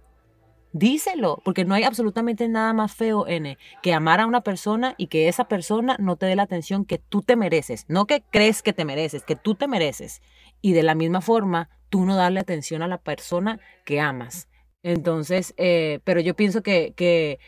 Díselo, 0.75 1.41
porque 1.43 1.65
no 1.65 1.75
hay 1.75 1.85
absolutamente 1.85 2.49
nada 2.49 2.75
más 2.75 2.93
feo, 2.95 3.27
N, 3.27 3.57
que 3.83 3.95
amar 3.95 4.21
a 4.21 4.27
una 4.27 4.43
persona 4.43 4.95
y 4.99 5.07
que 5.07 5.29
esa 5.29 5.49
persona 5.49 5.97
no 5.99 6.17
te 6.17 6.27
dé 6.27 6.37
la 6.37 6.43
atención 6.43 6.85
que 6.85 6.99
tú 6.99 7.23
te 7.23 7.35
mereces, 7.35 7.87
no 7.89 8.07
que 8.07 8.23
crees 8.31 8.61
que 8.61 8.75
te 8.75 8.85
mereces, 8.85 9.25
que 9.25 9.37
tú 9.37 9.55
te 9.55 9.69
mereces. 9.69 10.21
Y 10.61 10.75
de 10.75 10.83
la 10.83 10.95
misma 10.95 11.23
forma, 11.23 11.71
tú 11.91 12.07
no 12.07 12.17
darle 12.17 12.41
atención 12.41 12.83
a 12.83 12.89
la 12.89 12.99
persona 12.99 13.61
que 13.85 14.01
amas. 14.01 14.49
Entonces, 14.83 15.53
eh, 15.59 16.01
pero 16.05 16.21
yo 16.21 16.35
pienso 16.35 16.63
que, 16.63 16.95
que, 16.97 17.39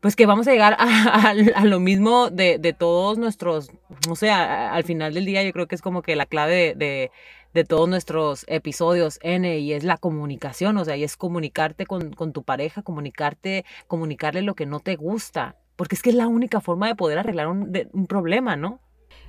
pues 0.00 0.16
que 0.16 0.26
vamos 0.26 0.46
a 0.48 0.52
llegar 0.52 0.76
a, 0.78 1.64
lo 1.64 1.80
mismo 1.80 2.28
de, 2.28 2.58
de, 2.58 2.72
todos 2.74 3.16
nuestros, 3.18 3.70
o 4.08 4.16
sea, 4.16 4.74
al 4.74 4.84
final 4.84 5.14
del 5.14 5.24
día 5.24 5.42
yo 5.42 5.52
creo 5.52 5.66
que 5.66 5.74
es 5.74 5.82
como 5.82 6.02
que 6.02 6.16
la 6.16 6.26
clave 6.26 6.74
de, 6.76 7.10
de, 7.54 7.64
todos 7.64 7.88
nuestros 7.88 8.44
episodios 8.48 9.18
N 9.22 9.58
y 9.58 9.72
es 9.72 9.84
la 9.84 9.96
comunicación, 9.96 10.76
o 10.76 10.84
sea, 10.84 10.96
y 10.96 11.04
es 11.04 11.16
comunicarte 11.16 11.86
con, 11.86 12.12
con 12.12 12.32
tu 12.32 12.42
pareja, 12.42 12.82
comunicarte, 12.82 13.64
comunicarle 13.86 14.42
lo 14.42 14.54
que 14.54 14.66
no 14.66 14.80
te 14.80 14.96
gusta, 14.96 15.56
porque 15.76 15.94
es 15.94 16.02
que 16.02 16.10
es 16.10 16.16
la 16.16 16.28
única 16.28 16.60
forma 16.60 16.88
de 16.88 16.96
poder 16.96 17.18
arreglar 17.18 17.48
un, 17.48 17.72
un 17.92 18.06
problema, 18.06 18.56
¿no? 18.56 18.80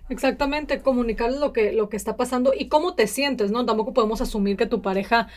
Exactamente, 0.09 0.81
comunicar 0.81 1.31
lo 1.31 1.53
que, 1.53 1.71
lo 1.73 1.89
que 1.89 1.97
está 1.97 2.17
pasando 2.17 2.53
y 2.57 2.67
cómo 2.67 2.93
te 2.93 3.07
sientes, 3.07 3.51
¿no? 3.51 3.65
Tampoco 3.65 3.93
podemos 3.93 4.21
asumir 4.21 4.57
que 4.57 4.65
tu 4.65 4.81
pareja 4.81 5.27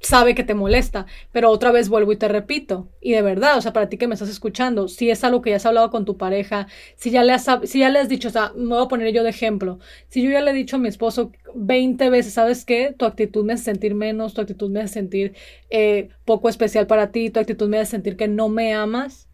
sabe 0.00 0.34
que 0.34 0.44
te 0.44 0.54
molesta, 0.54 1.06
pero 1.30 1.50
otra 1.50 1.70
vez 1.70 1.88
vuelvo 1.88 2.12
y 2.12 2.16
te 2.16 2.28
repito, 2.28 2.88
y 3.00 3.12
de 3.12 3.22
verdad, 3.22 3.56
o 3.56 3.60
sea, 3.60 3.72
para 3.72 3.88
ti 3.88 3.96
que 3.96 4.08
me 4.08 4.14
estás 4.14 4.28
escuchando, 4.28 4.88
si 4.88 5.10
es 5.10 5.22
algo 5.24 5.42
que 5.42 5.50
ya 5.50 5.56
has 5.56 5.66
hablado 5.66 5.90
con 5.90 6.04
tu 6.04 6.16
pareja, 6.16 6.66
si 6.96 7.10
ya 7.10 7.22
le 7.22 7.32
has, 7.32 7.46
si 7.64 7.78
ya 7.78 7.88
le 7.88 8.00
has 8.00 8.08
dicho, 8.08 8.28
o 8.28 8.30
sea, 8.32 8.52
me 8.56 8.74
voy 8.74 8.84
a 8.84 8.88
poner 8.88 9.12
yo 9.12 9.22
de 9.22 9.30
ejemplo, 9.30 9.78
si 10.08 10.22
yo 10.22 10.30
ya 10.30 10.40
le 10.40 10.50
he 10.50 10.54
dicho 10.54 10.76
a 10.76 10.78
mi 10.80 10.88
esposo 10.88 11.30
20 11.54 12.10
veces, 12.10 12.34
¿sabes 12.34 12.64
qué? 12.64 12.94
Tu 12.96 13.04
actitud 13.04 13.44
me 13.44 13.52
hace 13.52 13.64
sentir 13.64 13.94
menos, 13.94 14.34
tu 14.34 14.40
actitud 14.40 14.70
me 14.70 14.80
hace 14.80 14.94
sentir 14.94 15.34
eh, 15.70 16.08
poco 16.24 16.48
especial 16.48 16.86
para 16.88 17.12
ti, 17.12 17.30
tu 17.30 17.38
actitud 17.40 17.68
me 17.68 17.78
hace 17.78 17.92
sentir 17.92 18.16
que 18.16 18.28
no 18.28 18.48
me 18.48 18.74
amas, 18.74 19.28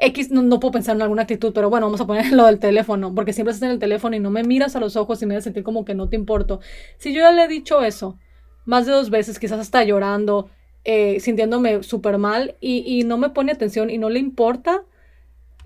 X, 0.00 0.30
no, 0.30 0.58
puedo 0.58 0.72
pensar 0.72 0.96
en 0.96 1.02
alguna 1.02 1.22
actitud, 1.22 1.52
pero 1.52 1.68
bueno, 1.68 1.86
vamos 1.86 2.00
a 2.00 2.06
poner 2.06 2.32
lo 2.32 2.46
del 2.46 2.58
teléfono, 2.58 3.14
porque 3.14 3.32
siempre 3.32 3.52
estás 3.52 3.66
en 3.68 3.72
el 3.72 3.78
teléfono 3.78 4.16
y 4.16 4.20
no 4.20 4.30
me 4.30 4.42
miras 4.42 4.74
a 4.74 4.80
los 4.80 4.96
ojos 4.96 5.22
y 5.22 5.26
me 5.26 5.36
hace 5.36 5.44
sentir 5.44 5.62
como 5.62 5.84
que 5.84 5.94
no 5.94 6.08
te 6.08 6.16
importo. 6.16 6.60
Si 6.98 7.12
yo 7.12 7.20
ya 7.20 7.32
le 7.32 7.44
he 7.44 7.48
dicho 7.48 7.82
eso 7.82 8.18
más 8.64 8.86
de 8.86 8.92
dos 8.92 9.10
veces, 9.10 9.38
quizás 9.38 9.58
hasta 9.58 9.84
llorando, 9.84 10.48
eh, 10.84 11.20
sintiéndome 11.20 11.82
súper 11.82 12.18
mal 12.18 12.56
y, 12.60 12.84
y 12.86 13.04
no 13.04 13.18
me 13.18 13.30
pone 13.30 13.52
atención 13.52 13.90
y 13.90 13.98
no 13.98 14.10
le 14.10 14.20
importa, 14.20 14.84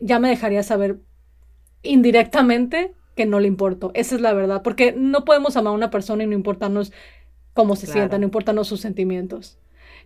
ya 0.01 0.19
me 0.19 0.29
dejaría 0.29 0.63
saber 0.63 0.99
indirectamente 1.83 2.95
que 3.15 3.27
no 3.27 3.41
le 3.41 3.49
importo. 3.49 3.93
Esa 3.95 4.17
es 4.17 4.21
la 4.21 4.33
verdad, 4.33 4.63
porque 4.63 4.93
no 4.93 5.25
podemos 5.25 5.57
amar 5.57 5.73
a 5.73 5.77
una 5.77 5.91
persona 5.91 6.25
y 6.25 6.27
no 6.27 6.35
importarnos 6.35 6.93
cómo 7.53 7.77
se 7.77 7.87
sienta, 7.87 8.19
no 8.19 8.25
importarnos 8.25 8.67
sus 8.67 8.81
sentimientos. 8.81 9.59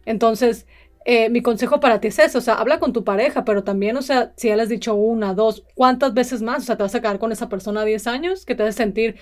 Entonces, 0.05 0.67
eh, 1.05 1.31
mi 1.31 1.43
consejo 1.43 1.81
para 1.81 2.01
ti 2.01 2.09
es 2.09 2.19
eso, 2.19 2.39
o 2.39 2.41
sea, 2.41 2.55
habla 2.55 2.79
con 2.79 2.93
tu 2.93 3.05
pareja, 3.05 3.45
pero 3.45 3.65
también, 3.65 3.97
o 3.97 4.03
sea, 4.03 4.33
si 4.37 4.49
ya 4.49 4.57
le 4.57 4.63
has 4.63 4.69
dicho 4.69 4.95
una, 4.95 5.35
dos, 5.35 5.65
¿cuántas 5.75 6.15
veces 6.15 6.43
más? 6.43 6.63
O 6.65 6.67
sea, 6.67 6.77
te 6.77 6.83
vas 6.83 6.95
a 6.95 7.01
quedar 7.01 7.19
con 7.19 7.33
esa 7.33 7.49
persona 7.49 7.85
10 7.85 8.07
años 8.07 8.45
que 8.45 8.55
te 8.55 8.63
hace 8.63 8.73
sentir 8.73 9.17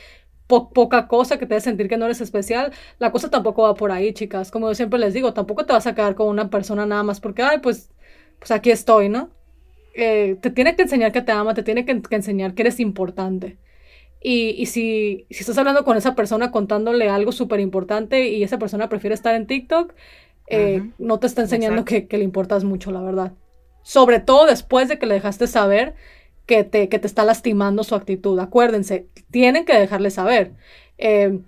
poca 0.47 1.09
cosa, 1.09 1.39
que 1.39 1.47
te 1.47 1.57
hace 1.57 1.71
sentir 1.71 1.89
que 1.89 1.97
no 1.97 2.05
eres 2.05 2.21
especial. 2.21 2.73
La 2.99 3.11
cosa 3.13 3.31
tampoco 3.31 3.63
va 3.63 3.75
por 3.75 3.91
ahí, 3.93 4.13
chicas. 4.13 4.51
Como 4.51 4.69
yo 4.69 4.75
siempre 4.75 4.99
les 4.99 5.15
digo, 5.15 5.33
tampoco 5.35 5.67
te 5.67 5.73
vas 5.73 5.87
a 5.87 5.95
quedar 5.95 6.15
con 6.15 6.29
una 6.29 6.51
persona 6.51 6.87
nada 6.87 7.03
más 7.03 7.21
porque, 7.21 7.43
ay, 7.43 7.59
pues, 7.63 7.91
pues 8.39 8.51
aquí 8.51 8.71
estoy, 8.71 9.09
¿no? 9.09 9.31
Eh, 9.95 10.37
te 10.41 10.51
tiene 10.51 10.77
que 10.77 10.83
enseñar 10.83 11.13
que 11.13 11.23
te 11.23 11.33
ama, 11.33 11.55
te 11.55 11.63
tiene 11.63 11.85
que, 11.85 12.01
enseñar 12.11 12.55
que 12.55 12.63
eres 12.63 12.81
importante. 12.81 13.59
Y, 14.21 14.51
y 14.59 14.67
si, 14.67 15.27
si 15.31 15.41
estás 15.41 15.59
hablando 15.59 15.85
con 15.85 15.97
esa 15.97 16.15
persona 16.15 16.51
contándole 16.51 17.09
algo 17.09 17.33
súper 17.33 17.61
importante 17.61 18.29
y 18.29 18.43
esa 18.43 18.59
persona 18.59 18.89
prefiere 18.89 19.15
estar 19.15 19.35
en 19.35 19.47
TikTok, 19.47 19.95
eh, 20.49 20.91
no 20.99 21.19
te 21.19 21.27
está 21.27 21.43
enseñando 21.43 21.85
que, 21.85 22.07
le 22.11 22.25
importas 22.25 22.65
mucho, 22.65 22.91
la 22.91 23.01
verdad. 23.01 23.33
Sobre 23.83 24.21
todo 24.21 24.47
después 24.47 24.89
de 24.89 24.99
que 24.99 25.07
le 25.07 25.15
dejaste 25.15 25.47
saber 25.47 25.95
que 26.47 26.65
te, 26.65 26.89
que 26.89 26.99
te 26.99 27.07
está 27.07 27.25
lastimando 27.25 27.85
su 27.85 27.95
actitud. 27.95 28.39
Acuérdense, 28.39 29.09
tienen 29.31 29.65
que 29.65 29.79
dejarle 29.79 30.11
saber. 30.11 30.53
Eh, 30.99 31.39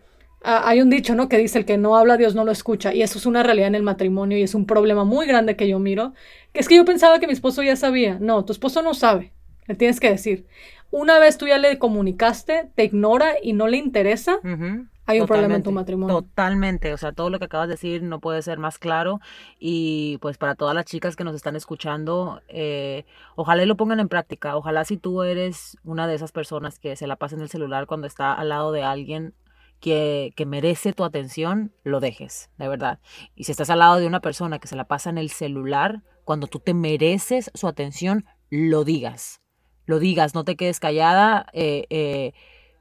hay 0.43 0.81
un 0.81 0.89
dicho, 0.89 1.15
¿no? 1.15 1.29
Que 1.29 1.37
dice, 1.37 1.59
el 1.59 1.65
que 1.65 1.79
no 1.79 1.97
habla, 1.97 2.17
Dios 2.17 2.35
no 2.35 2.45
lo 2.45 2.53
escucha. 2.53 2.95
Y 2.95 3.03
eso 3.03 3.19
es 3.19 3.27
una 3.27 3.43
realidad 3.43 3.69
en 3.69 3.75
el 3.75 3.83
matrimonio 3.83 4.39
y 4.39 4.43
es 4.43 4.55
un 4.55 4.67
problema 4.67 5.05
muy 5.05 5.27
grande 5.27 5.57
que 5.57 5.69
yo 5.69 5.79
miro. 5.79 6.15
Que 6.53 6.61
es 6.61 6.69
que 6.69 6.77
yo 6.77 6.85
pensaba 6.85 7.19
que 7.19 7.27
mi 7.27 7.33
esposo 7.33 7.63
ya 7.63 7.77
sabía. 7.77 8.19
No, 8.21 8.45
tu 8.45 8.53
esposo 8.53 8.83
no 8.83 8.95
sabe. 8.95 9.33
Le 9.67 9.75
tienes 9.75 10.01
que 10.01 10.11
decir. 10.11 10.47
Una 10.91 11.19
vez 11.19 11.39
tú 11.39 11.47
ya 11.47 11.59
le 11.59 11.79
comunicaste, 11.79 12.71
te 12.75 12.85
ignora 12.85 13.35
y 13.43 13.53
no 13.53 13.69
le 13.69 13.77
interesa, 13.77 14.39
hay 15.09 15.21
un 15.21 15.27
problema 15.27 15.57
en 15.57 15.63
tu 15.63 15.73
matrimonio. 15.73 16.17
Totalmente, 16.23 16.93
o 16.93 16.99
sea, 16.99 17.13
todo 17.13 17.31
lo 17.31 17.39
que 17.39 17.47
acabas 17.47 17.69
de 17.69 17.75
decir 17.75 18.03
no 18.03 18.21
puede 18.21 18.43
ser 18.43 18.59
más 18.59 18.79
claro. 18.79 19.21
Y 19.59 20.19
pues 20.19 20.37
para 20.37 20.55
todas 20.55 20.75
las 20.75 20.85
chicas 20.85 21.17
que 21.17 21.25
nos 21.25 21.35
están 21.35 21.57
escuchando, 21.57 22.43
eh, 22.49 23.07
ojalá 23.35 23.65
lo 23.65 23.77
pongan 23.77 24.01
en 24.01 24.09
práctica, 24.09 24.55
ojalá 24.55 24.85
si 24.85 24.99
tú 24.99 25.23
eres 25.23 25.79
una 25.83 26.07
de 26.07 26.15
esas 26.15 26.31
personas 26.31 26.79
que 26.79 26.95
se 26.95 27.07
la 27.07 27.17
pasa 27.17 27.37
en 27.37 27.41
el 27.41 27.49
celular 27.49 27.87
cuando 27.87 28.07
está 28.07 28.35
al 28.35 28.51
lado 28.51 28.71
de 28.71 28.83
alguien 28.83 29.35
que, 29.81 30.35
que 30.37 30.45
merece 30.45 30.93
tu 30.93 31.05
atención, 31.05 31.73
lo 31.85 32.01
dejes, 32.01 32.51
de 32.59 32.69
verdad. 32.69 32.99
Y 33.35 33.45
si 33.45 33.53
estás 33.53 33.71
al 33.71 33.79
lado 33.79 34.01
de 34.01 34.07
una 34.07 34.21
persona 34.21 34.59
que 34.59 34.69
se 34.69 34.77
la 34.77 34.85
pasa 34.85 35.09
en 35.09 35.17
el 35.17 35.31
celular, 35.31 36.03
cuando 36.25 36.49
tú 36.49 36.59
te 36.61 36.75
mereces 36.75 37.51
su 37.55 37.67
atención, 37.67 38.27
lo 38.51 38.85
digas, 38.85 39.41
lo 39.89 39.99
digas, 39.99 40.35
no 40.35 40.45
te 40.45 40.55
quedes 40.55 40.79
callada. 40.79 41.47
eh, 41.53 41.87
eh 41.91 42.33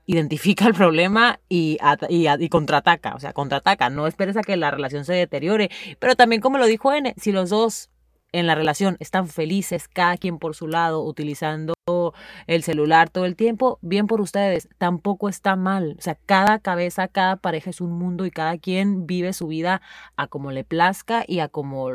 identifica 0.07 0.65
el 0.65 0.73
problema 0.73 1.41
y, 1.49 1.77
y, 2.09 2.49
contraataca, 2.49 3.13
o 3.13 3.19
sea, 3.19 3.33
contraataca, 3.33 3.89
no 3.89 4.07
esperes 4.07 4.37
a 4.37 4.41
que 4.41 4.55
la 4.55 4.71
relación 4.71 5.03
se 5.03 5.13
deteriore, 5.13 5.69
pero 5.99 6.15
también 6.15 6.41
como 6.41 6.57
lo 6.57 6.65
dijo 6.65 6.93
N, 6.93 7.13
si 7.17 7.33
los 7.33 7.49
dos 7.49 7.89
en 8.31 8.47
la 8.47 8.55
relación 8.55 8.97
están 8.99 9.27
felices, 9.27 9.87
cada 9.87 10.17
quien 10.17 10.39
por 10.39 10.55
su 10.55 10.67
lado, 10.67 11.03
utilizando 11.03 11.73
el 12.47 12.63
celular 12.63 13.09
todo 13.09 13.25
el 13.25 13.35
tiempo, 13.35 13.79
bien 13.81 14.07
por 14.07 14.21
ustedes, 14.21 14.69
tampoco 14.77 15.29
está 15.29 15.55
mal. 15.55 15.95
O 15.97 16.01
sea, 16.01 16.17
cada 16.25 16.59
cabeza, 16.59 17.07
cada 17.07 17.37
pareja 17.37 17.69
es 17.69 17.81
un 17.81 17.91
mundo 17.91 18.25
y 18.25 18.31
cada 18.31 18.57
quien 18.57 19.07
vive 19.07 19.33
su 19.33 19.47
vida 19.47 19.81
a 20.15 20.27
como 20.27 20.51
le 20.51 20.63
plazca 20.63 21.23
y 21.27 21.39
a 21.39 21.47
como 21.47 21.89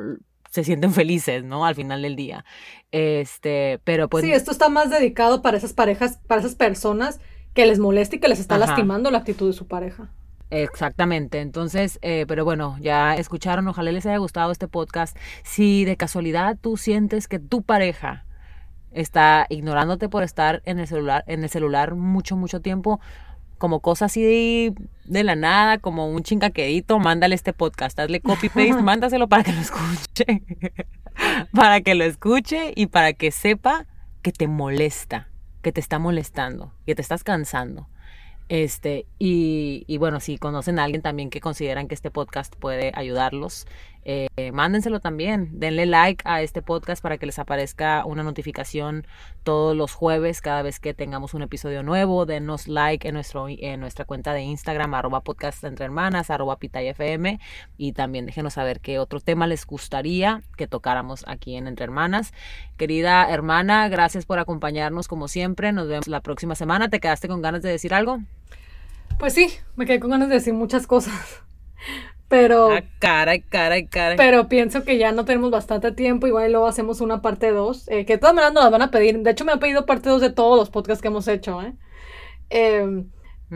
se 0.53 0.65
sienten 0.65 0.93
felices, 0.93 1.43
¿no? 1.45 1.65
Al 1.65 1.75
final 1.75 2.03
del 2.03 2.15
día. 2.15 2.45
Este, 2.93 3.81
pero 3.85 4.09
pues... 4.09 4.23
Sí, 4.23 4.33
esto 4.33 4.51
está 4.51 4.69
más 4.69 4.91
dedicado 4.91 5.41
para 5.41 5.57
esas 5.57 5.73
parejas, 5.73 6.19
para 6.27 6.43
esas 6.43 6.55
personas 6.55 7.21
que 7.55 7.65
les 7.65 7.79
molesta 7.79 8.17
y 8.17 8.19
que 8.19 8.29
les 8.29 8.39
está 8.39 8.59
lastimando 8.59 9.11
la 9.11 9.19
actitud 9.19 9.49
de 9.49 9.55
su 9.55 9.67
pareja. 9.67 10.11
Exactamente, 10.51 11.41
entonces, 11.41 11.99
eh, 12.03 12.27
pero 12.29 12.45
bueno, 12.45 12.77
ya 12.81 13.17
escucharon, 13.17 13.67
ojalá 13.67 13.91
les 13.93 14.05
haya 14.05 14.19
gustado 14.19 14.53
este 14.53 14.69
podcast. 14.69 15.17
Si 15.43 15.87
de 15.87 15.97
casualidad 15.97 16.59
tú 16.61 16.77
sientes 16.77 17.29
que 17.29 17.39
tu 17.39 17.63
pareja 17.63 18.27
está 18.91 19.47
ignorándote 19.49 20.11
por 20.11 20.23
estar 20.23 20.61
en 20.67 20.79
el 20.79 20.87
celular, 20.87 21.25
en 21.27 21.43
el 21.43 21.49
celular 21.49 21.95
mucho, 21.95 22.37
mucho 22.37 22.61
tiempo, 22.61 23.01
como 23.63 23.79
cosa 23.79 24.07
así 24.07 24.75
de, 25.05 25.23
la 25.23 25.37
nada, 25.37 25.79
como 25.79 26.11
un 26.11 26.25
chingaquedito, 26.25 26.99
mándale 26.99 27.37
este 27.37 27.53
podcast, 27.53 27.97
hazle 27.97 28.19
copy 28.19 28.49
paste, 28.49 28.73
mándaselo 28.83 29.29
para 29.29 29.45
que 29.45 29.53
lo 29.53 29.61
escuche, 29.61 30.43
para 31.55 31.81
que 31.81 31.95
lo 31.95 32.03
escuche 32.03 32.73
y 32.75 32.87
para 32.87 33.13
que 33.13 33.31
sepa 33.31 33.87
que 34.21 34.33
te 34.33 34.49
molesta, 34.49 35.29
que 35.63 35.71
te 35.71 35.79
está 35.79 36.01
molestando, 36.01 36.73
que 36.87 36.97
te 36.97 37.03
estás 37.03 37.23
cansando. 37.23 37.89
Este, 38.49 39.07
y, 39.21 39.85
y, 39.87 39.97
bueno, 39.99 40.19
si 40.19 40.39
conocen 40.39 40.81
a 40.81 40.85
alguien 40.85 41.01
también 41.01 41.31
que 41.31 41.41
consideran 41.41 41.87
que 41.87 41.95
este 41.95 42.11
podcast 42.11 42.57
puede 42.57 42.91
ayudarlos, 42.97 43.69
eh, 44.05 44.51
mándenselo 44.53 45.01
también. 45.01 45.49
Denle 45.61 45.87
like 45.87 46.23
a 46.27 46.43
este 46.43 46.63
podcast 46.63 47.03
para 47.03 47.19
que 47.19 47.27
les 47.27 47.39
aparezca 47.39 48.05
una 48.05 48.23
notificación 48.23 49.07
todos 49.43 49.77
los 49.77 49.95
jueves 49.95 50.41
cada 50.41 50.63
vez 50.63 50.81
que 50.81 50.95
tengamos 50.95 51.35
un 51.35 51.43
episodio 51.43 51.83
nuevo. 51.83 52.27
Denos 52.27 52.69
like 52.69 53.07
en, 53.09 53.15
nuestro, 53.15 53.47
en 53.49 53.81
nuestra 53.81 54.05
cuenta 54.05 54.33
de 54.33 54.43
Instagram, 54.43 54.95
arroba 54.95 55.21
podcast 55.21 55.63
entre 55.65 55.85
hermanas, 55.85 56.31
arroba 56.31 56.59
pitayfm. 56.59 57.39
Y 57.77 57.93
también 57.93 58.27
déjenos 58.27 58.55
saber 58.55 58.81
qué 58.81 58.99
otro 58.99 59.21
tema 59.21 59.47
les 59.47 59.67
gustaría 59.67 60.43
que 60.57 60.67
tocáramos 60.67 61.25
aquí 61.27 61.57
en 61.57 61.67
Entre 61.67 61.85
Hermanas. 61.85 62.33
Querida 62.77 63.31
hermana, 63.31 63.89
gracias 63.89 64.27
por 64.27 64.39
acompañarnos 64.39 65.09
como 65.09 65.29
siempre. 65.29 65.73
Nos 65.73 65.89
vemos 65.89 66.09
la 66.09 66.21
próxima 66.21 66.55
semana. 66.55 66.89
¿Te 66.89 67.01
quedaste 67.01 67.29
con 67.29 67.43
ganas 67.43 67.63
de 67.63 67.71
decir 67.71 67.95
algo? 67.95 68.19
Pues 69.19 69.35
sí, 69.35 69.53
me 69.77 69.87
quedé 69.87 70.01
con 70.01 70.11
ganas 70.11 70.29
de 70.29 70.35
decir 70.35 70.55
muchas 70.55 70.87
cosas. 70.87 71.43
Pero. 72.33 72.71
Ah, 72.73 72.83
cara, 72.99 73.39
cara, 73.43 73.77
cara. 73.87 74.17
Pero 74.17 74.49
pienso 74.49 74.85
que 74.85 74.97
ya 74.97 75.13
no 75.13 75.27
tenemos 75.27 75.51
bastante 75.51 75.93
tiempo. 75.93 76.27
Igual 76.27 76.51
luego 76.51 76.67
hacemos 76.67 77.03
una 77.03 77.21
parte 77.21 77.51
2. 77.51 77.89
Eh, 77.89 78.07
que 78.07 78.15
de 78.15 78.19
todas 78.19 78.35
maneras 78.35 78.55
nos 78.55 78.63
las 78.65 78.73
van 78.73 78.81
a 78.81 78.91
pedir. 78.91 79.19
De 79.19 79.31
hecho, 79.31 79.45
me 79.45 79.53
han 79.53 79.59
pedido 79.59 79.85
parte 79.85 80.09
2 80.09 80.23
de 80.23 80.31
todos 80.31 80.59
los 80.59 80.71
podcasts 80.71 81.03
que 81.03 81.09
hemos 81.09 81.29
hecho, 81.29 81.61
¿eh? 81.61 81.75
Em, 82.49 83.11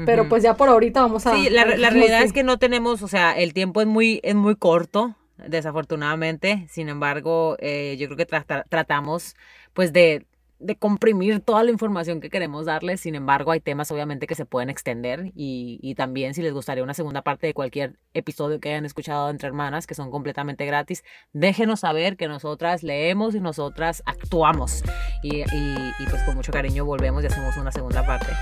pero 0.04 0.28
pues 0.28 0.42
ya 0.42 0.56
por 0.56 0.68
ahorita 0.68 1.00
vamos 1.00 1.26
a. 1.26 1.34
Sí, 1.34 1.48
la, 1.48 1.64
realidad 1.64 2.22
es 2.22 2.34
que 2.34 2.42
no 2.42 2.58
tenemos, 2.58 3.00
o 3.00 3.08
sea, 3.08 3.32
el 3.32 3.54
tiempo 3.54 3.80
es 3.80 3.86
muy, 3.86 4.20
es 4.22 4.34
muy 4.34 4.56
corto, 4.56 5.16
desafortunadamente. 5.38 6.66
Sin 6.68 6.90
embargo, 6.90 7.56
eh, 7.60 7.96
yo 7.98 8.08
creo 8.08 8.18
que 8.18 8.26
tratamos, 8.26 9.36
pues, 9.72 9.94
de 9.94 10.26
de 10.58 10.76
comprimir 10.76 11.40
toda 11.40 11.62
la 11.62 11.70
información 11.70 12.20
que 12.20 12.30
queremos 12.30 12.66
darles. 12.66 13.00
Sin 13.00 13.14
embargo, 13.14 13.50
hay 13.50 13.60
temas 13.60 13.90
obviamente 13.90 14.26
que 14.26 14.34
se 14.34 14.46
pueden 14.46 14.70
extender 14.70 15.32
y, 15.34 15.78
y, 15.82 15.94
también 15.94 16.34
si 16.34 16.42
les 16.42 16.52
gustaría 16.52 16.82
una 16.82 16.94
segunda 16.94 17.22
parte 17.22 17.46
de 17.46 17.54
cualquier 17.54 17.98
episodio 18.14 18.60
que 18.60 18.70
hayan 18.70 18.86
escuchado 18.86 19.28
entre 19.30 19.48
hermanas, 19.48 19.86
que 19.86 19.94
son 19.94 20.10
completamente 20.10 20.64
gratis, 20.66 21.04
déjenos 21.32 21.80
saber 21.80 22.16
que 22.16 22.28
nosotras 22.28 22.82
leemos 22.82 23.34
y 23.34 23.40
nosotras 23.40 24.02
actuamos. 24.06 24.82
Y, 25.22 25.40
y, 25.40 25.92
y 25.98 26.06
pues 26.08 26.22
con 26.22 26.36
mucho 26.36 26.52
cariño 26.52 26.84
volvemos 26.84 27.22
y 27.24 27.26
hacemos 27.26 27.56
una 27.56 27.72
segunda 27.72 28.04
parte. 28.06 28.32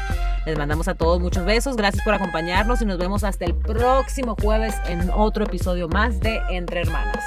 Les 0.46 0.58
mandamos 0.58 0.88
a 0.88 0.94
todos 0.94 1.20
muchos 1.20 1.44
besos, 1.44 1.76
gracias 1.76 2.04
por 2.04 2.14
acompañarnos 2.14 2.82
y 2.82 2.84
nos 2.84 2.98
vemos 2.98 3.24
hasta 3.24 3.44
el 3.44 3.54
próximo 3.54 4.36
jueves 4.40 4.74
en 4.86 5.10
otro 5.10 5.44
episodio 5.44 5.88
más 5.88 6.20
de 6.20 6.40
Entre 6.50 6.80
Hermanas. 6.80 7.24